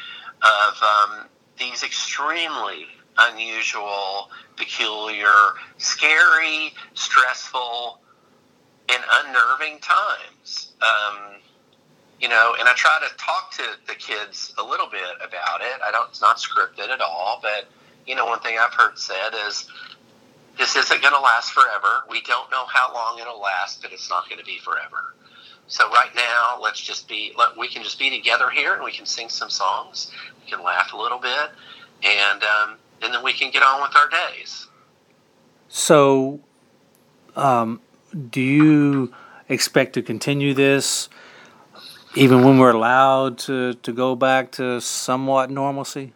of 0.43 0.83
um, 0.83 1.27
these 1.59 1.83
extremely 1.83 2.87
unusual, 3.19 4.31
peculiar, 4.57 5.33
scary, 5.77 6.73
stressful, 6.95 8.01
and 8.89 9.03
unnerving 9.13 9.79
times. 9.81 10.73
Um, 10.81 11.37
you 12.21 12.29
know, 12.29 12.55
and 12.59 12.69
I 12.69 12.73
try 12.75 12.99
to 13.07 13.17
talk 13.17 13.53
to 13.53 13.65
the 13.87 13.95
kids 13.95 14.55
a 14.59 14.63
little 14.63 14.89
bit 14.89 15.17
about 15.17 15.61
it. 15.61 15.81
I 15.85 15.91
don't, 15.91 16.09
it's 16.09 16.21
not 16.21 16.39
scripted 16.39 16.89
at 16.89 17.01
all, 17.01 17.41
but 17.43 17.67
you 18.07 18.15
know, 18.15 18.27
one 18.27 18.41
thing 18.41 18.57
I've 18.59 18.75
heard 18.75 18.99
said 18.99 19.35
is 19.47 19.69
this 20.59 20.77
isn't 20.77 21.03
going 21.03 21.15
to 21.15 21.21
last 21.21 21.53
forever. 21.53 22.05
We 22.09 22.21
don't 22.23 22.51
know 22.51 22.65
how 22.67 22.93
long 22.93 23.19
it'll 23.19 23.41
last, 23.41 23.83
but 23.83 23.93
it's 23.93 24.11
not 24.11 24.29
going 24.29 24.39
to 24.39 24.45
be 24.45 24.59
forever. 24.59 25.15
So 25.67 25.89
right 25.91 26.15
now, 26.15 26.59
let's 26.61 26.81
just 26.81 27.09
be, 27.09 27.33
let, 27.37 27.57
we 27.57 27.69
can 27.69 27.83
just 27.83 27.99
be 27.99 28.11
together 28.11 28.51
here 28.51 28.75
and 28.75 28.85
we 28.85 28.93
can 28.93 29.07
sing 29.07 29.29
some 29.29 29.49
songs. 29.49 30.11
We 30.45 30.51
can 30.51 30.63
laugh 30.63 30.93
a 30.93 30.97
little 30.97 31.19
bit 31.19 31.51
and, 32.03 32.43
um, 32.43 32.77
and 33.01 33.15
then 33.15 33.23
we 33.23 33.33
can 33.33 33.51
get 33.51 33.63
on 33.63 33.81
with 33.81 33.97
our 33.97 34.09
days. 34.09 34.69
So, 35.69 36.41
um, 37.37 37.81
do 38.31 38.41
you 38.41 39.15
expect 39.49 39.95
to 39.95 40.03
continue 40.03 40.53
this 40.53 41.09
even 42.15 42.45
when 42.45 42.59
we're 42.59 42.73
allowed 42.73 43.39
to, 43.39 43.75
to 43.75 43.93
go 43.93 44.15
back 44.15 44.53
to 44.53 44.81
somewhat 44.81 45.51
normalcy? 45.51 46.13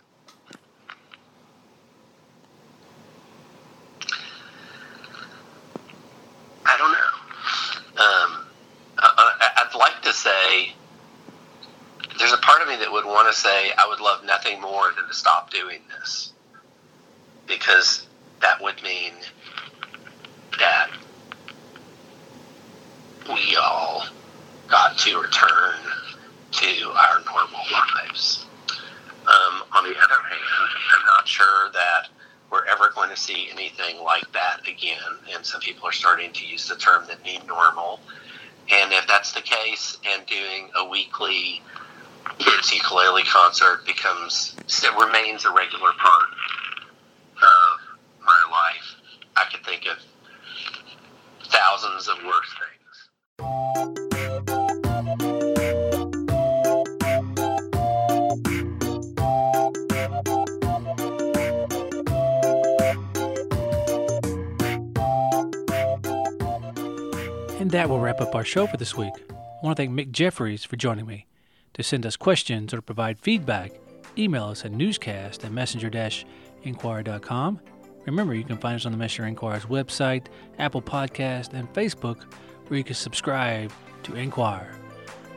And 67.66 67.72
that 67.72 67.88
will 67.88 67.98
wrap 67.98 68.20
up 68.20 68.37
our 68.37 68.44
show 68.44 68.68
for 68.68 68.76
this 68.76 68.96
week. 68.96 69.12
I 69.29 69.35
want 69.61 69.76
to 69.76 69.83
thank 69.83 69.90
Mick 69.90 70.12
Jeffries 70.12 70.62
for 70.62 70.76
joining 70.76 71.05
me. 71.05 71.26
To 71.74 71.83
send 71.83 72.07
us 72.07 72.16
questions 72.16 72.72
or 72.72 72.81
provide 72.81 73.18
feedback, 73.18 73.72
email 74.16 74.44
us 74.44 74.64
at 74.64 74.70
newscast 74.70 75.44
at 75.44 75.50
messenger-inquirer.com. 75.50 77.61
Remember, 78.05 78.37
you 78.37 78.44
can 78.44 78.59
find 78.59 78.76
us 78.76 78.87
on 78.87 78.92
the 78.92 78.98
Messenger 78.98 79.26
Inquirer's 79.26 79.64
website, 79.64 80.26
Apple 80.61 80.81
Podcast, 80.81 81.55
and 81.55 81.68
Facebook, 81.72 82.33
where 82.68 82.79
you 82.79 82.85
can 82.85 82.94
subscribe 82.94 83.72
to 84.05 84.14
Inquire. 84.14 84.70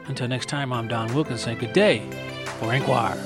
Until 0.06 0.28
next 0.28 0.50
time, 0.50 0.72
I'm 0.72 0.88
Don 0.88 1.12
Wilkins 1.16 1.42
saying 1.42 1.58
good 1.58 1.74
day 1.74 2.08
for 2.60 2.72
Inquire. 2.72 3.18